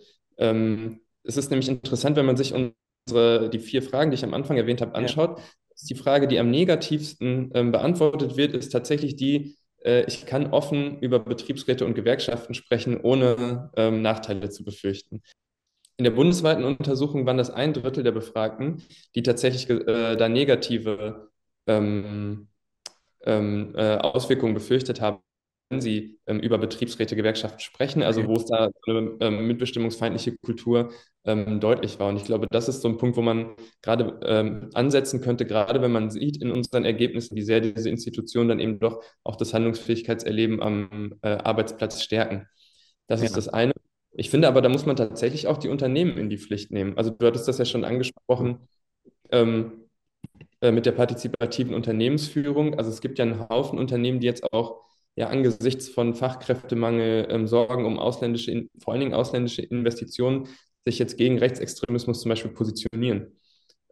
Es 1.24 1.38
ist 1.38 1.50
nämlich 1.50 1.70
interessant, 1.70 2.16
wenn 2.18 2.26
man 2.26 2.38
sich 2.38 2.54
unsere, 2.54 3.50
die 3.50 3.60
vier 3.60 3.82
Fragen, 3.82 4.12
die 4.12 4.16
ich 4.16 4.24
am 4.24 4.34
Anfang 4.34 4.58
erwähnt 4.58 4.82
habe, 4.82 4.94
Ja, 4.94 5.00
anschaut. 5.00 5.40
ist 5.74 5.90
Die 5.90 5.96
Frage, 5.96 6.28
die 6.28 6.40
am 6.40 6.50
negativsten 6.52 7.50
beantwortet 7.50 8.38
wird, 8.38 8.54
ist 8.54 8.70
tatsächlich 8.70 9.16
die, 9.16 9.56
ich 10.08 10.26
kann 10.26 10.52
offen 10.52 11.00
über 11.00 11.20
Betriebsräte 11.20 11.86
und 11.86 11.94
Gewerkschaften 11.94 12.54
sprechen, 12.54 13.00
ohne 13.02 13.72
ähm, 13.76 14.02
Nachteile 14.02 14.50
zu 14.50 14.64
befürchten. 14.64 15.22
In 15.98 16.04
der 16.04 16.12
bundesweiten 16.12 16.66
Untersuchung 16.66 17.26
waren 17.26 17.38
das 17.38 17.50
ein 17.50 17.74
Drittel 17.74 18.04
der 18.04 18.12
Befragten, 18.12 18.84
die 19.16 19.24
tatsächlich 19.24 19.70
äh, 19.70 20.16
da 20.18 20.28
negative 20.28 21.30
ähm, 21.68 22.50
ähm, 23.26 23.74
äh, 23.76 23.98
Auswirkungen 23.98 24.54
befürchtet 24.54 25.02
haben, 25.02 25.20
wenn 25.70 25.82
sie 25.82 26.20
ähm, 26.28 26.40
über 26.40 26.58
Betriebsräte, 26.58 27.16
Gewerkschaften 27.16 27.60
sprechen, 27.60 28.04
also 28.04 28.26
wo 28.28 28.34
es 28.34 28.46
da 28.46 28.70
so 28.86 28.92
eine 28.92 29.18
ähm, 29.20 29.48
mitbestimmungsfeindliche 29.48 30.38
Kultur 30.38 30.92
ähm, 31.26 31.60
deutlich 31.60 32.00
war. 32.00 32.10
Und 32.10 32.18
ich 32.18 32.26
glaube, 32.26 32.48
das 32.52 32.70
ist 32.70 32.82
so 32.82 32.88
ein 32.88 32.98
Punkt, 32.98 33.18
wo 33.18 33.22
man 33.22 33.56
gerade 33.82 34.20
ähm, 34.26 34.70
ansetzen 34.74 35.22
könnte, 35.22 35.46
gerade 35.46 35.82
wenn 35.82 35.92
man 35.92 36.12
sieht 36.12 36.42
in 36.42 36.52
unseren 36.52 36.86
Ergebnissen, 36.86 37.36
wie 37.36 37.42
sehr 37.42 37.62
diese 37.62 37.90
Institutionen 37.90 38.50
dann 38.50 38.60
eben 38.60 38.80
doch 38.80 39.04
auch 39.24 39.36
das 39.36 39.54
Handlungsfähigkeitserleben 39.54 40.62
am 40.62 41.16
äh, 41.24 41.30
Arbeitsplatz 41.30 42.02
stärken. 42.04 42.48
Das 43.08 43.22
ist 43.22 43.32
Ja, 43.32 43.38
das 43.38 43.50
eine. 43.50 43.74
Ich 44.18 44.30
finde 44.30 44.48
aber, 44.48 44.62
da 44.62 44.70
muss 44.70 44.86
man 44.86 44.96
tatsächlich 44.96 45.48
auch 45.48 45.58
die 45.58 45.70
Unternehmen 45.70 46.18
in 46.18 46.30
die 46.30 46.38
Pflicht 46.38 46.72
nehmen. 46.72 46.98
Also 46.98 47.12
du 47.12 47.26
hattest 47.26 47.48
das 47.48 47.58
ja 47.58 47.66
schon 47.66 47.84
angesprochen. 47.86 48.60
Ähm, 49.32 49.86
äh, 50.62 50.72
mit 50.72 50.86
der 50.86 50.94
partizipativen 50.94 51.74
Unternehmensführung. 51.74 52.76
Also 52.78 52.90
es 52.90 53.02
gibt 53.02 53.20
ja 53.20 53.26
einen 53.26 53.50
Haufen 53.50 53.80
Unternehmen, 53.80 54.20
die 54.20 54.28
jetzt 54.28 54.52
auch 54.54 54.82
ja 55.16 55.28
angesichts 55.30 55.90
von 55.90 56.14
Fachkräftemangel 56.16 57.28
ähm, 57.30 57.48
Sorgen 57.48 57.86
um 57.86 58.00
ausländische, 58.00 58.68
vor 58.80 58.94
allen 58.94 59.02
Dingen 59.02 59.14
ausländische 59.14 59.62
Investitionen, 59.62 60.48
sich 60.86 61.00
jetzt 61.00 61.18
gegen 61.18 61.40
Rechtsextremismus 61.40 62.22
zum 62.22 62.30
Beispiel 62.30 62.52
positionieren. 62.52 63.40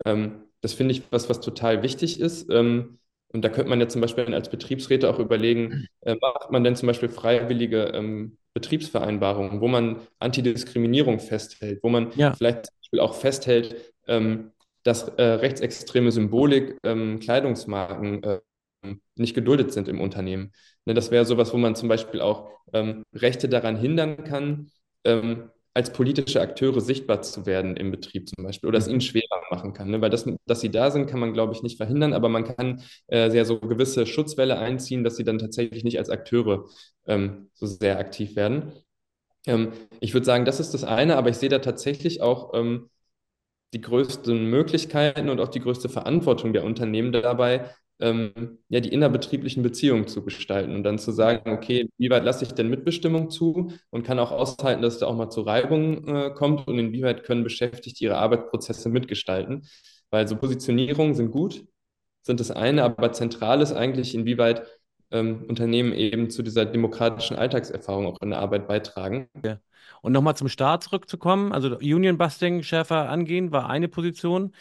Ähm, 0.06 0.44
das 0.62 0.74
finde 0.74 0.94
ich 0.94 1.04
was, 1.12 1.30
was 1.30 1.42
total 1.42 1.84
wichtig 1.84 2.20
ist. 2.20 2.50
Ähm, 2.50 3.00
und 3.30 3.44
da 3.44 3.50
könnte 3.50 3.70
man 3.70 3.80
ja 3.80 3.88
zum 3.88 4.02
Beispiel 4.02 4.34
als 4.34 4.50
Betriebsräte 4.50 5.10
auch 5.10 5.20
überlegen, 5.20 5.88
äh, 6.02 6.16
macht 6.22 6.52
man 6.52 6.64
denn 6.64 6.76
zum 6.76 6.88
Beispiel 6.88 7.10
freiwillige 7.10 7.86
ähm, 7.94 8.38
Betriebsvereinbarungen, 8.54 9.62
wo 9.62 9.68
man 9.68 10.02
Antidiskriminierung 10.20 11.20
festhält, 11.20 11.80
wo 11.84 11.90
man 11.90 12.12
Ja, 12.16 12.38
vielleicht 12.38 12.68
zum 12.68 12.76
Beispiel 12.82 13.00
auch 13.00 13.16
festhält, 13.16 13.94
ähm, 14.08 14.52
dass 14.84 15.08
äh, 15.10 15.24
rechtsextreme 15.24 16.12
Symbolik, 16.12 16.78
ähm, 16.84 17.20
Kleidungsmarken 17.20 18.24
äh, 18.24 18.40
nicht 19.16 19.34
geduldet 19.34 19.72
sind 19.74 19.88
im 19.88 20.02
Unternehmen. 20.02 20.52
Ne, 20.86 20.94
das 20.94 21.12
wäre 21.12 21.26
sowas, 21.26 21.54
wo 21.54 21.58
man 21.58 21.76
zum 21.76 21.90
Beispiel 21.90 22.22
auch 22.22 22.50
ähm, 22.74 23.04
Rechte 23.14 23.50
daran 23.50 23.78
hindern 23.78 24.24
kann, 24.24 24.72
ähm, 25.04 25.50
als 25.76 25.92
politische 25.92 26.40
Akteure 26.40 26.82
sichtbar 26.82 27.24
zu 27.24 27.46
werden 27.46 27.76
im 27.76 27.90
Betrieb 27.90 28.30
zum 28.30 28.44
Beispiel 28.44 28.68
oder 28.68 28.78
es 28.78 28.88
ihnen 28.88 29.02
schwerer 29.02 29.42
machen 29.50 29.74
kann. 29.74 29.90
Ne? 29.90 30.02
Weil 30.02 30.12
das, 30.12 30.26
dass 30.46 30.62
sie 30.62 30.70
da 30.70 30.92
sind, 30.92 31.08
kann 31.08 31.20
man, 31.20 31.34
glaube 31.34 31.54
ich, 31.54 31.64
nicht 31.64 31.78
verhindern, 31.78 32.14
aber 32.14 32.30
man 32.30 32.44
kann 32.44 32.84
äh, 33.08 33.32
sehr 33.32 33.46
so 33.46 33.60
gewisse 33.60 34.06
Schutzwelle 34.06 34.60
einziehen, 34.60 35.04
dass 35.04 35.16
sie 35.16 35.24
dann 35.24 35.40
tatsächlich 35.40 35.84
nicht 35.84 35.98
als 35.98 36.10
Akteure 36.10 36.66
ähm, 37.08 37.50
so 37.54 37.66
sehr 37.66 37.98
aktiv 37.98 38.36
werden. 38.36 38.74
Ähm, 39.48 39.74
ich 40.00 40.14
würde 40.14 40.26
sagen, 40.26 40.46
das 40.46 40.60
ist 40.60 40.74
das 40.74 40.84
eine, 40.84 41.18
aber 41.18 41.30
ich 41.30 41.38
sehe 41.38 41.50
da 41.50 41.60
tatsächlich 41.60 42.22
auch 42.22 42.54
ähm, 42.54 42.90
die 43.74 43.82
größten 43.82 44.46
Möglichkeiten 44.46 45.30
und 45.30 45.40
auch 45.40 45.50
die 45.50 45.60
größte 45.60 45.90
Verantwortung 45.90 46.54
der 46.54 46.64
Unternehmen 46.64 47.12
dabei, 47.12 47.72
ähm, 48.00 48.60
ja, 48.70 48.80
die 48.80 48.90
innerbetrieblichen 48.90 49.64
Beziehungen 49.64 50.08
zu 50.08 50.24
gestalten 50.24 50.76
und 50.76 50.84
dann 50.84 51.00
zu 51.00 51.12
sagen, 51.12 51.52
okay, 51.52 51.90
wie 51.98 52.10
weit 52.10 52.24
lasse 52.24 52.44
ich 52.44 52.52
denn 52.54 52.70
Mitbestimmung 52.70 53.30
zu 53.30 53.72
und 53.92 54.04
kann 54.04 54.20
auch 54.20 54.32
aushalten, 54.32 54.82
dass 54.82 54.96
es 54.96 55.00
da 55.00 55.08
auch 55.08 55.16
mal 55.16 55.30
zu 55.30 55.42
Reibungen 55.42 56.08
äh, 56.08 56.32
kommt 56.32 56.68
und 56.68 56.80
inwieweit 56.80 57.24
können 57.24 57.44
Beschäftigte 57.44 58.04
ihre 58.04 58.18
Arbeitsprozesse 58.18 58.90
mitgestalten. 58.90 59.68
Weil 60.10 60.28
so 60.28 60.36
Positionierungen 60.36 61.16
sind 61.16 61.32
gut, 61.32 61.66
sind 62.22 62.40
das 62.40 62.52
eine, 62.52 62.84
aber 62.84 63.12
zentral 63.14 63.62
ist 63.62 63.74
eigentlich, 63.74 64.16
inwieweit 64.16 64.64
ähm, 65.12 65.46
Unternehmen 65.48 65.94
eben 65.94 66.30
zu 66.30 66.44
dieser 66.44 66.66
demokratischen 66.66 67.38
Alltagserfahrung 67.38 68.08
auch 68.08 68.22
in 68.22 68.32
der 68.32 68.40
Arbeit 68.40 68.68
beitragen. 68.68 69.30
Und 70.02 70.12
nochmal 70.12 70.36
zum 70.36 70.50
Start 70.50 70.84
zurückzukommen, 70.84 71.54
also 71.54 71.78
Union 71.78 72.18
Busting 72.18 72.64
schärfer 72.64 73.10
angehen, 73.10 73.52
war 73.52 73.70
eine 73.70 73.88
Position. 73.88 74.54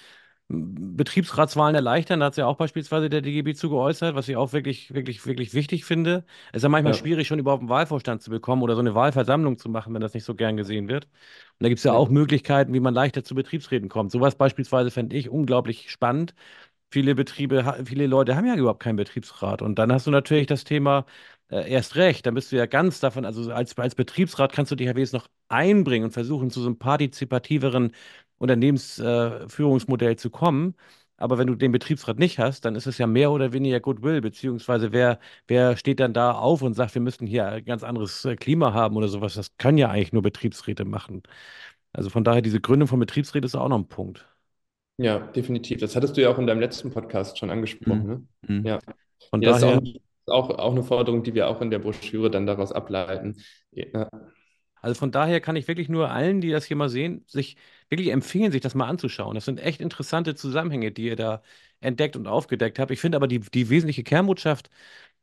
Betriebsratswahlen 0.49 1.75
erleichtern, 1.75 2.21
da 2.21 2.27
hat 2.27 2.35
es 2.35 2.37
ja 2.37 2.47
auch 2.47 2.57
beispielsweise 2.59 3.09
der 3.09 3.23
DGB 3.23 3.55
zu 3.55 3.71
geäußert, 3.71 4.15
was 4.15 4.29
ich 4.29 4.37
auch 4.37 4.53
wirklich, 4.53 4.93
wirklich, 4.93 5.25
wirklich 5.27 5.55
wichtig 5.55 5.85
finde. 5.87 6.25
Es 6.53 6.59
ist 6.59 6.63
ja 6.65 6.69
manchmal 6.69 6.93
Ja, 6.93 6.95
schwierig, 6.95 7.27
schon 7.27 7.39
überhaupt 7.39 7.61
einen 7.63 7.71
Wahlvorstand 7.71 8.21
zu 8.23 8.31
bekommen 8.31 8.63
oder 8.63 8.75
so 8.75 8.81
eine 8.81 8.95
Wahlversammlung 8.95 9.57
zu 9.59 9.71
machen, 9.71 9.95
wenn 9.95 10.03
das 10.03 10.13
nicht 10.15 10.25
so 10.25 10.35
gern 10.35 10.57
gesehen 10.59 10.89
wird. 10.89 11.05
Und 11.07 11.13
da 11.61 11.69
gibt 11.69 11.79
es 11.79 11.85
ja 11.85 11.93
auch 11.95 12.09
ja, 12.09 12.11
Möglichkeiten, 12.11 12.75
wie 12.75 12.81
man 12.81 12.93
leichter 12.93 13.25
zu 13.25 13.35
Betriebsräten 13.35 13.89
kommt. 13.89 14.11
Sowas 14.13 14.35
beispielsweise 14.37 14.91
fände 14.91 15.17
ich 15.17 15.31
unglaublich 15.31 15.91
spannend. 15.91 16.35
Viele 16.91 17.15
Betriebe, 17.15 17.83
viele 17.87 18.07
Leute 18.07 18.37
haben 18.37 18.47
ja 18.47 18.55
überhaupt 18.57 18.83
keinen 18.83 18.97
Betriebsrat. 18.97 19.63
Und 19.63 19.79
dann 19.79 19.93
hast 19.93 20.07
du 20.07 20.11
natürlich 20.11 20.47
das 20.47 20.65
Thema 20.65 21.07
äh, 21.53 21.71
erst 21.71 21.97
recht. 21.97 22.27
Dann 22.27 22.35
bist 22.35 22.53
du 22.53 22.57
ja 22.57 22.67
ganz 22.67 23.01
davon, 23.01 23.27
also 23.27 23.53
als, 23.53 23.79
als 23.79 23.97
Betriebsrat 23.97 24.53
kannst 24.53 24.73
du 24.73 24.77
dich 24.77 24.89
ja 24.89 24.97
wenigstens 24.97 25.23
noch 25.23 25.29
einbringen 25.49 26.07
und 26.07 26.13
versuchen, 26.13 26.51
zu 26.51 26.61
so 26.63 26.67
einem 26.69 26.79
partizipativeren 26.79 27.93
Unternehmensführungsmodell 28.39 30.17
zu 30.17 30.31
kommen. 30.31 30.77
Aber 31.19 31.39
wenn 31.39 31.47
du 31.47 31.55
den 31.55 31.73
Betriebsrat 31.73 32.19
nicht 32.19 32.39
hast, 32.41 32.65
dann 32.65 32.75
ist 32.77 32.87
es 32.87 32.99
ja 32.99 33.07
mehr 33.07 33.31
oder 33.33 33.53
weniger 33.53 33.79
Goodwill, 33.81 34.21
beziehungsweise 34.21 34.93
wer, 34.93 35.21
wer 35.47 35.77
steht 35.77 36.01
dann 36.01 36.15
da 36.15 36.33
auf 36.33 36.63
und 36.63 36.75
sagt, 36.75 36.95
wir 36.97 37.03
müssten 37.03 37.27
hier 37.29 37.47
ein 37.47 37.65
ganz 37.65 37.85
anderes 37.85 38.25
äh, 38.25 38.37
Klima 38.37 38.75
haben 38.75 38.97
oder 38.97 39.09
sowas. 39.09 39.35
Das 39.35 39.57
können 39.59 39.79
ja 39.79 39.91
eigentlich 39.91 40.13
nur 40.13 40.23
Betriebsräte 40.23 40.85
machen. 40.85 41.23
Also 41.93 42.11
von 42.11 42.25
daher, 42.25 42.43
diese 42.43 42.61
Gründung 42.61 42.89
von 42.89 43.01
Betriebsräten 43.01 43.47
ist 43.47 43.55
auch 43.57 43.69
noch 43.69 43.79
ein 43.79 43.89
Punkt. 43.89 44.27
ja, 44.99 45.19
definitiv. 45.19 45.81
Das 45.81 45.97
hattest 45.97 46.17
du 46.17 46.23
ja 46.23 46.31
auch 46.31 46.39
in 46.39 46.47
deinem 46.47 46.61
letzten 46.61 46.91
Podcast 46.93 47.39
schon 47.39 47.51
angesprochen, 47.51 48.07
Mhm. 48.07 48.09
ne? 48.09 48.27
Mhm. 48.49 48.71
Ja. 48.71 48.81
Von 49.31 49.43
Ja, 49.43 49.51
das 49.51 49.59
ist 49.59 49.65
auch, 49.65 49.73
daher. 49.73 49.83
Auch, 50.27 50.51
auch 50.51 50.73
eine 50.73 50.83
Forderung, 50.83 51.23
die 51.23 51.35
wir 51.35 51.49
auch 51.49 51.61
in 51.61 51.71
der 51.71 51.79
Broschüre 51.79 52.31
dann 52.31 52.47
daraus 52.47 52.73
ableiten. 52.73 53.37
Ja, 53.73 54.09
Also 54.81 54.99
von 54.99 55.13
daher 55.13 55.41
kann 55.41 55.55
ich 55.57 55.69
wirklich 55.69 55.89
nur 55.89 56.11
allen, 56.11 56.41
die 56.41 56.51
das 56.51 56.65
hier 56.65 56.77
mal 56.77 56.89
sehen, 56.89 57.25
sich 57.29 57.57
wirklich 57.89 58.09
empfehlen, 58.11 58.51
sich 58.53 58.61
das 58.63 58.75
mal 58.75 58.89
anzuschauen. 58.89 59.35
Das 59.35 59.45
sind 59.45 59.61
echt 59.61 59.81
interessante 59.81 60.35
Zusammenhänge, 60.35 60.91
die 60.93 61.05
ihr 61.07 61.17
da 61.17 61.43
entdeckt 61.81 62.17
und 62.17 62.27
aufgedeckt 62.27 62.79
habt. 62.79 62.91
Ich 62.91 63.01
finde 63.01 63.17
aber 63.17 63.29
die, 63.29 63.41
die 63.41 63.71
wesentliche 63.71 64.03
Kernbotschaft, 64.03 64.71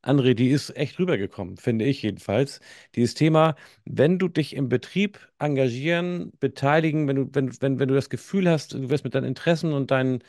André, 0.04 0.34
die 0.36 0.50
ist 0.50 0.76
echt 0.78 1.00
rübergekommen, 1.00 1.58
finde 1.58 1.86
ich 1.86 2.02
jedenfalls. 2.04 2.62
Dieses 2.96 3.16
Thema, 3.16 3.56
wenn 3.86 4.20
du 4.20 4.28
dich 4.30 4.56
im 4.56 4.70
Betrieb 4.70 5.20
engagieren, 5.40 6.32
beteiligen, 6.40 7.08
wenn 7.08 7.16
du, 7.18 7.30
wenn, 7.34 7.62
wenn, 7.62 7.80
wenn 7.80 7.88
du 7.90 7.96
das 7.96 8.10
Gefühl 8.10 8.50
hast, 8.50 8.74
du 8.74 8.90
wirst 8.90 9.04
mit 9.06 9.16
deinen 9.16 9.26
Interessen 9.26 9.74
und 9.74 9.92
deinen 9.92 10.24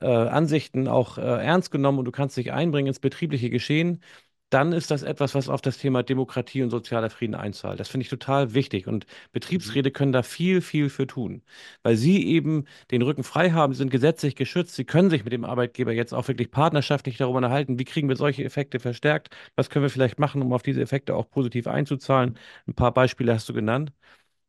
äh, 0.00 0.06
Ansichten 0.06 0.88
auch 0.88 1.18
äh, 1.18 1.22
ernst 1.22 1.70
genommen 1.70 1.98
und 1.98 2.04
du 2.06 2.12
kannst 2.12 2.36
dich 2.36 2.52
einbringen 2.52 2.88
ins 2.88 3.00
betriebliche 3.00 3.50
Geschehen, 3.50 4.02
dann 4.50 4.72
ist 4.72 4.90
das 4.90 5.02
etwas, 5.02 5.34
was 5.34 5.48
auf 5.48 5.62
das 5.62 5.78
Thema 5.78 6.02
Demokratie 6.04 6.62
und 6.62 6.70
sozialer 6.70 7.10
Frieden 7.10 7.34
einzahlt. 7.34 7.80
Das 7.80 7.88
finde 7.88 8.02
ich 8.04 8.08
total 8.10 8.54
wichtig. 8.54 8.86
Und 8.86 9.06
Mhm. 9.06 9.30
Betriebsräte 9.32 9.90
können 9.90 10.12
da 10.12 10.22
viel, 10.22 10.60
viel 10.60 10.90
für 10.90 11.06
tun, 11.08 11.42
weil 11.82 11.96
sie 11.96 12.24
eben 12.26 12.64
den 12.92 13.02
Rücken 13.02 13.24
frei 13.24 13.50
haben, 13.50 13.74
sind 13.74 13.90
gesetzlich 13.90 14.36
geschützt, 14.36 14.74
sie 14.76 14.84
können 14.84 15.10
sich 15.10 15.24
mit 15.24 15.32
dem 15.32 15.44
Arbeitgeber 15.44 15.92
jetzt 15.92 16.12
auch 16.14 16.28
wirklich 16.28 16.50
partnerschaftlich 16.52 17.16
darüber 17.16 17.38
unterhalten, 17.38 17.78
wie 17.80 17.84
kriegen 17.84 18.08
wir 18.08 18.16
solche 18.16 18.44
Effekte 18.44 18.78
verstärkt, 18.80 19.30
was 19.56 19.70
können 19.70 19.82
wir 19.84 19.90
vielleicht 19.90 20.18
machen, 20.20 20.40
um 20.42 20.52
auf 20.52 20.62
diese 20.62 20.80
Effekte 20.82 21.14
auch 21.16 21.28
positiv 21.30 21.66
einzuzahlen. 21.66 22.38
Ein 22.68 22.74
paar 22.74 22.92
Beispiele 22.94 23.34
hast 23.34 23.48
du 23.48 23.54
genannt. 23.54 23.92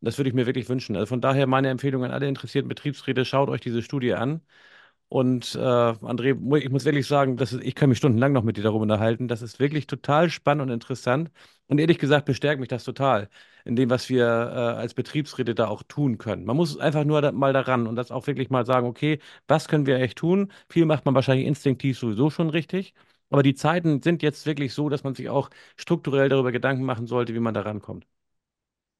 Das 0.01 0.17
würde 0.17 0.29
ich 0.29 0.35
mir 0.35 0.45
wirklich 0.45 0.69
wünschen. 0.69 0.95
Also 0.95 1.07
von 1.07 1.21
daher 1.21 1.47
meine 1.47 1.69
Empfehlung 1.69 2.03
an 2.03 2.11
alle 2.11 2.27
interessierten 2.27 2.69
Betriebsräte, 2.69 3.25
schaut 3.25 3.49
euch 3.49 3.61
diese 3.61 3.81
Studie 3.81 4.13
an. 4.13 4.41
Und 5.07 5.55
äh, 5.55 5.59
André, 5.59 6.57
ich 6.57 6.69
muss 6.69 6.83
wirklich 6.85 7.07
sagen, 7.07 7.37
das 7.37 7.53
ist, 7.53 7.63
ich 7.63 7.75
kann 7.75 7.89
mich 7.89 7.99
stundenlang 7.99 8.33
noch 8.33 8.43
mit 8.43 8.57
dir 8.57 8.63
darüber 8.63 8.81
unterhalten. 8.83 9.27
Das 9.27 9.41
ist 9.41 9.59
wirklich 9.59 9.87
total 9.87 10.29
spannend 10.29 10.63
und 10.63 10.69
interessant. 10.71 11.31
Und 11.67 11.79
ehrlich 11.79 11.99
gesagt 11.99 12.25
bestärkt 12.25 12.59
mich 12.59 12.69
das 12.69 12.83
total 12.83 13.29
in 13.65 13.75
dem, 13.75 13.89
was 13.89 14.09
wir 14.09 14.25
äh, 14.25 14.27
als 14.79 14.93
Betriebsräte 14.93 15.55
da 15.55 15.67
auch 15.67 15.83
tun 15.83 16.17
können. 16.17 16.45
Man 16.45 16.55
muss 16.57 16.77
einfach 16.77 17.03
nur 17.05 17.21
da, 17.21 17.31
mal 17.31 17.53
daran 17.53 17.87
und 17.87 17.95
das 17.95 18.11
auch 18.11 18.27
wirklich 18.27 18.49
mal 18.49 18.65
sagen, 18.65 18.87
okay, 18.87 19.19
was 19.47 19.67
können 19.67 19.85
wir 19.85 19.97
echt 19.99 20.17
tun? 20.17 20.51
Viel 20.69 20.85
macht 20.85 21.05
man 21.05 21.15
wahrscheinlich 21.15 21.47
instinktiv 21.47 21.97
sowieso 21.99 22.29
schon 22.29 22.49
richtig. 22.49 22.93
Aber 23.29 23.41
die 23.43 23.55
Zeiten 23.55 24.01
sind 24.01 24.21
jetzt 24.21 24.45
wirklich 24.45 24.73
so, 24.73 24.89
dass 24.89 25.03
man 25.03 25.15
sich 25.15 25.29
auch 25.29 25.49
strukturell 25.77 26.29
darüber 26.29 26.51
Gedanken 26.51 26.83
machen 26.83 27.07
sollte, 27.07 27.33
wie 27.33 27.39
man 27.39 27.53
da 27.53 27.61
rankommt. 27.61 28.05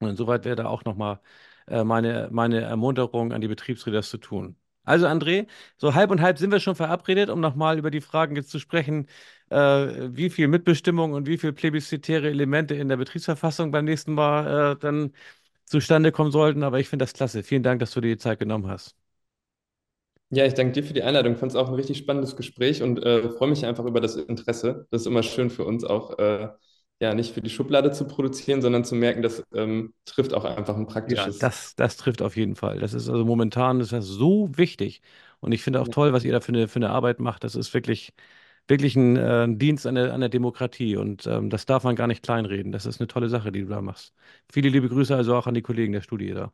Und 0.00 0.10
insoweit 0.10 0.44
wäre 0.46 0.56
da 0.56 0.66
auch 0.68 0.84
nochmal 0.84 1.20
äh, 1.68 1.84
meine, 1.84 2.28
meine 2.32 2.62
Ermunterung 2.62 3.32
an 3.32 3.40
die 3.42 3.48
Betriebsräte, 3.48 3.96
das 3.96 4.10
zu 4.10 4.18
tun. 4.18 4.56
Also 4.86 5.06
André, 5.06 5.46
so 5.76 5.94
halb 5.94 6.10
und 6.10 6.22
halb 6.22 6.38
sind 6.38 6.52
wir 6.52 6.60
schon 6.60 6.76
verabredet, 6.76 7.28
um 7.30 7.40
nochmal 7.40 7.78
über 7.78 7.90
die 7.90 8.00
Fragen 8.00 8.36
jetzt 8.36 8.50
zu 8.50 8.58
sprechen, 8.60 9.08
äh, 9.50 9.56
wie 9.58 10.30
viel 10.30 10.48
Mitbestimmung 10.48 11.12
und 11.12 11.26
wie 11.26 11.38
viel 11.38 11.52
plebiszitäre 11.52 12.28
Elemente 12.30 12.74
in 12.74 12.88
der 12.88 12.96
Betriebsverfassung 12.96 13.72
beim 13.72 13.84
nächsten 13.84 14.14
Mal 14.14 14.72
äh, 14.74 14.76
dann 14.78 15.12
zustande 15.64 16.12
kommen 16.12 16.32
sollten. 16.32 16.62
Aber 16.64 16.80
ich 16.80 16.88
finde 16.88 17.04
das 17.04 17.14
klasse. 17.14 17.42
Vielen 17.44 17.62
Dank, 17.64 17.80
dass 17.80 17.92
du 17.92 18.00
dir 18.02 18.10
die 18.16 18.18
Zeit 18.18 18.38
genommen 18.40 18.68
hast. 18.68 18.96
Ja, 20.30 20.44
ich 20.44 20.54
danke 20.54 20.72
dir 20.72 20.82
für 20.84 20.92
die 20.92 21.02
Einladung. 21.04 21.34
Ich 21.34 21.38
fand 21.38 21.52
es 21.52 21.56
auch 21.56 21.68
ein 21.68 21.74
richtig 21.74 21.98
spannendes 21.98 22.34
Gespräch 22.36 22.82
und 22.82 22.98
äh, 23.04 23.28
freue 23.30 23.48
mich 23.48 23.64
einfach 23.64 23.84
über 23.84 24.00
das 24.00 24.16
Interesse. 24.16 24.86
Das 24.90 25.02
ist 25.02 25.06
immer 25.06 25.22
schön 25.22 25.50
für 25.50 25.64
uns 25.64 25.84
auch, 25.84 26.18
äh, 26.18 26.48
ja, 27.00 27.14
nicht 27.14 27.32
für 27.34 27.42
die 27.42 27.50
Schublade 27.50 27.92
zu 27.92 28.06
produzieren, 28.06 28.62
sondern 28.62 28.84
zu 28.84 28.94
merken, 28.94 29.22
das 29.22 29.42
ähm, 29.54 29.94
trifft 30.06 30.34
auch 30.34 30.44
einfach 30.44 30.76
ein 30.76 30.86
Ja, 31.08 31.28
praktisches. 31.28 31.38
das, 31.38 31.76
das 31.76 31.96
trifft 31.96 32.20
auf 32.20 32.36
jeden 32.36 32.56
Fall. 32.56 32.80
Das 32.80 32.92
ist 32.92 33.08
also 33.08 33.24
momentan 33.24 33.80
ist 33.80 33.92
das 33.92 34.06
so 34.06 34.48
wichtig. 34.58 35.02
Und 35.38 35.52
ich 35.52 35.62
finde 35.62 35.80
auch 35.80 35.86
toll, 35.88 36.12
was 36.12 36.24
ihr 36.24 36.32
da 36.32 36.40
für 36.40 36.48
eine, 36.48 36.66
für 36.66 36.76
eine 36.76 36.90
Arbeit 36.90 37.20
macht. 37.20 37.44
Das 37.44 37.54
ist 37.54 37.72
wirklich, 37.74 38.12
wirklich 38.68 38.96
ein, 38.96 39.16
äh, 39.16 39.46
Dienst 39.56 39.86
an 39.86 39.94
der, 39.96 40.12
an 40.14 40.20
der 40.20 40.28
Demokratie. 40.30 40.96
Und 40.96 41.26
ähm, 41.26 41.48
das 41.50 41.64
darf 41.66 41.84
man 41.84 41.94
gar 41.96 42.08
nicht 42.08 42.22
kleinreden. 42.24 42.72
Das 42.72 42.86
ist 42.86 43.00
eine 43.00 43.06
tolle 43.08 43.28
Sache, 43.28 43.52
die 43.52 43.62
du 43.62 43.68
da 43.68 43.80
machst. 43.82 44.14
Viele 44.52 44.68
liebe 44.68 44.88
Grüße 44.88 45.14
also 45.16 45.36
auch 45.36 45.46
an 45.46 45.54
die 45.54 45.62
Kollegen 45.62 45.92
der 45.92 46.02
Studie 46.02 46.32
da. 46.34 46.52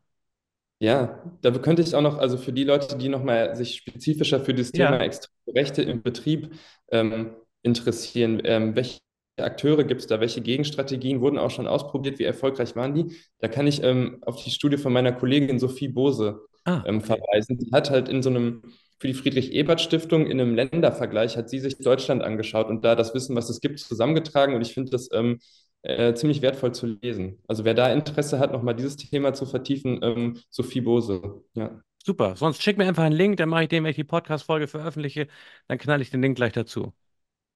Ja, 0.81 1.23
da 1.43 1.51
könnte 1.59 1.83
ich 1.83 1.95
auch 1.95 2.01
noch, 2.01 2.19
also 2.19 2.37
für 2.37 2.53
die 2.53 2.65
Leute, 2.65 2.97
die 2.99 3.09
nochmal 3.09 3.55
sich 3.55 3.77
spezifischer 3.77 4.41
für 4.41 4.53
das 4.53 4.73
Thema 4.73 4.97
Ja. 4.97 5.01
extreme 5.01 5.31
Rechte 5.55 5.83
im 5.83 6.03
Betrieb 6.03 6.55
ähm, 6.91 7.37
interessieren, 7.63 8.43
ähm, 8.45 8.75
welche 8.75 8.99
Akteure 9.39 9.85
gibt 9.85 10.03
es 10.03 10.07
da, 10.07 10.21
welche 10.21 10.41
Gegenstrategien 10.43 11.21
wurden 11.21 11.39
auch 11.39 11.51
schon 11.51 11.67
ausprobiert, 11.67 12.19
wie 12.19 12.25
erfolgreich 12.25 12.77
waren 12.77 12.95
die? 12.95 13.17
Da 13.39 13.49
kann 13.49 13.67
ich 13.67 13.83
ähm, 13.83 14.19
auf 14.23 14.43
die 14.43 14.51
Studie 14.51 14.77
von 14.77 14.93
meiner 14.93 15.13
Kollegin 15.13 15.59
Sophie 15.59 15.89
Bose 15.89 16.41
Ah, 16.65 16.85
ähm, 16.87 17.01
verweisen. 17.01 17.59
Die 17.59 17.73
hat 17.73 17.91
halt 17.91 18.09
in 18.09 18.23
so 18.23 18.31
einem, 18.31 18.63
für 19.01 19.09
die 19.09 19.15
Friedrich-Ebert-Stiftung 19.15 20.27
in 20.27 20.41
einem 20.41 20.55
Ländervergleich, 20.55 21.37
hat 21.37 21.51
sie 21.51 21.59
sich 21.59 21.79
Deutschland 21.79 22.23
angeschaut 22.23 22.69
und 22.69 22.85
da 22.85 22.95
das 22.95 23.15
Wissen, 23.15 23.35
was 23.35 23.51
es 23.51 23.61
gibt, 23.61 23.81
zusammengetragen 23.81 24.55
und 24.55 24.63
ich 24.63 24.73
finde 24.73 24.91
das 24.91 25.09
ähm, 25.13 25.41
äh, 25.83 26.15
ziemlich 26.15 26.41
wertvoll 26.41 26.73
zu 26.73 26.87
lesen. 26.87 27.39
Also 27.49 27.65
wer 27.65 27.75
da 27.75 27.93
Interesse 27.93 28.39
hat, 28.39 28.53
nochmal 28.53 28.77
dieses 28.77 28.97
Thema 28.97 29.35
zu 29.35 29.45
vertiefen, 29.47 29.99
ähm, 30.03 30.39
Sophie 30.51 30.81
Bose. 30.81 31.43
Ja. 31.55 31.83
Super. 32.05 32.37
Sonst 32.37 32.63
schick 32.63 32.79
mir 32.79 32.87
einfach 32.87 33.05
einen 33.05 33.17
Link, 33.17 33.37
dann 33.39 33.49
mache 33.49 33.65
ich 33.65 33.69
den, 33.69 33.83
wenn 33.83 33.91
ich 33.91 33.97
die 33.97 34.05
Podcast-Folge 34.05 34.69
veröffentliche, 34.69 35.29
dann 35.69 35.79
knall 35.79 36.01
ich 36.01 36.11
den 36.11 36.23
Link 36.23 36.37
gleich 36.37 36.53
dazu. 36.53 36.93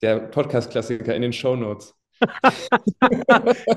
Der 0.03 0.21
Podcast-Klassiker 0.21 1.15
in 1.15 1.23
den 1.23 1.33
Shownotes. 1.33 1.95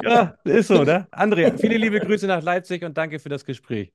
Ja, 0.03 0.38
ist 0.45 0.67
so, 0.67 0.84
ne? 0.84 1.08
Andrea, 1.12 1.51
viele 1.58 1.77
liebe 1.77 1.99
Grüße 1.99 2.25
nach 2.27 2.41
Leipzig 2.41 2.84
und 2.84 2.97
danke 2.97 3.19
für 3.19 3.29
das 3.29 3.45
Gespräch. 3.45 3.91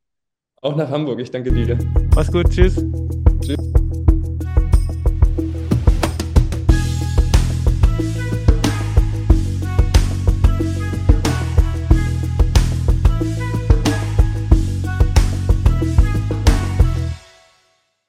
Auch 0.60 0.76
nach 0.76 0.90
Hamburg. 0.90 1.20
Ich 1.20 1.30
danke 1.30 1.52
dir. 1.52 1.78
Mach's 2.14 2.30
gut, 2.30 2.50
tschüss. 2.50 2.74
Tschüss. 2.76 3.33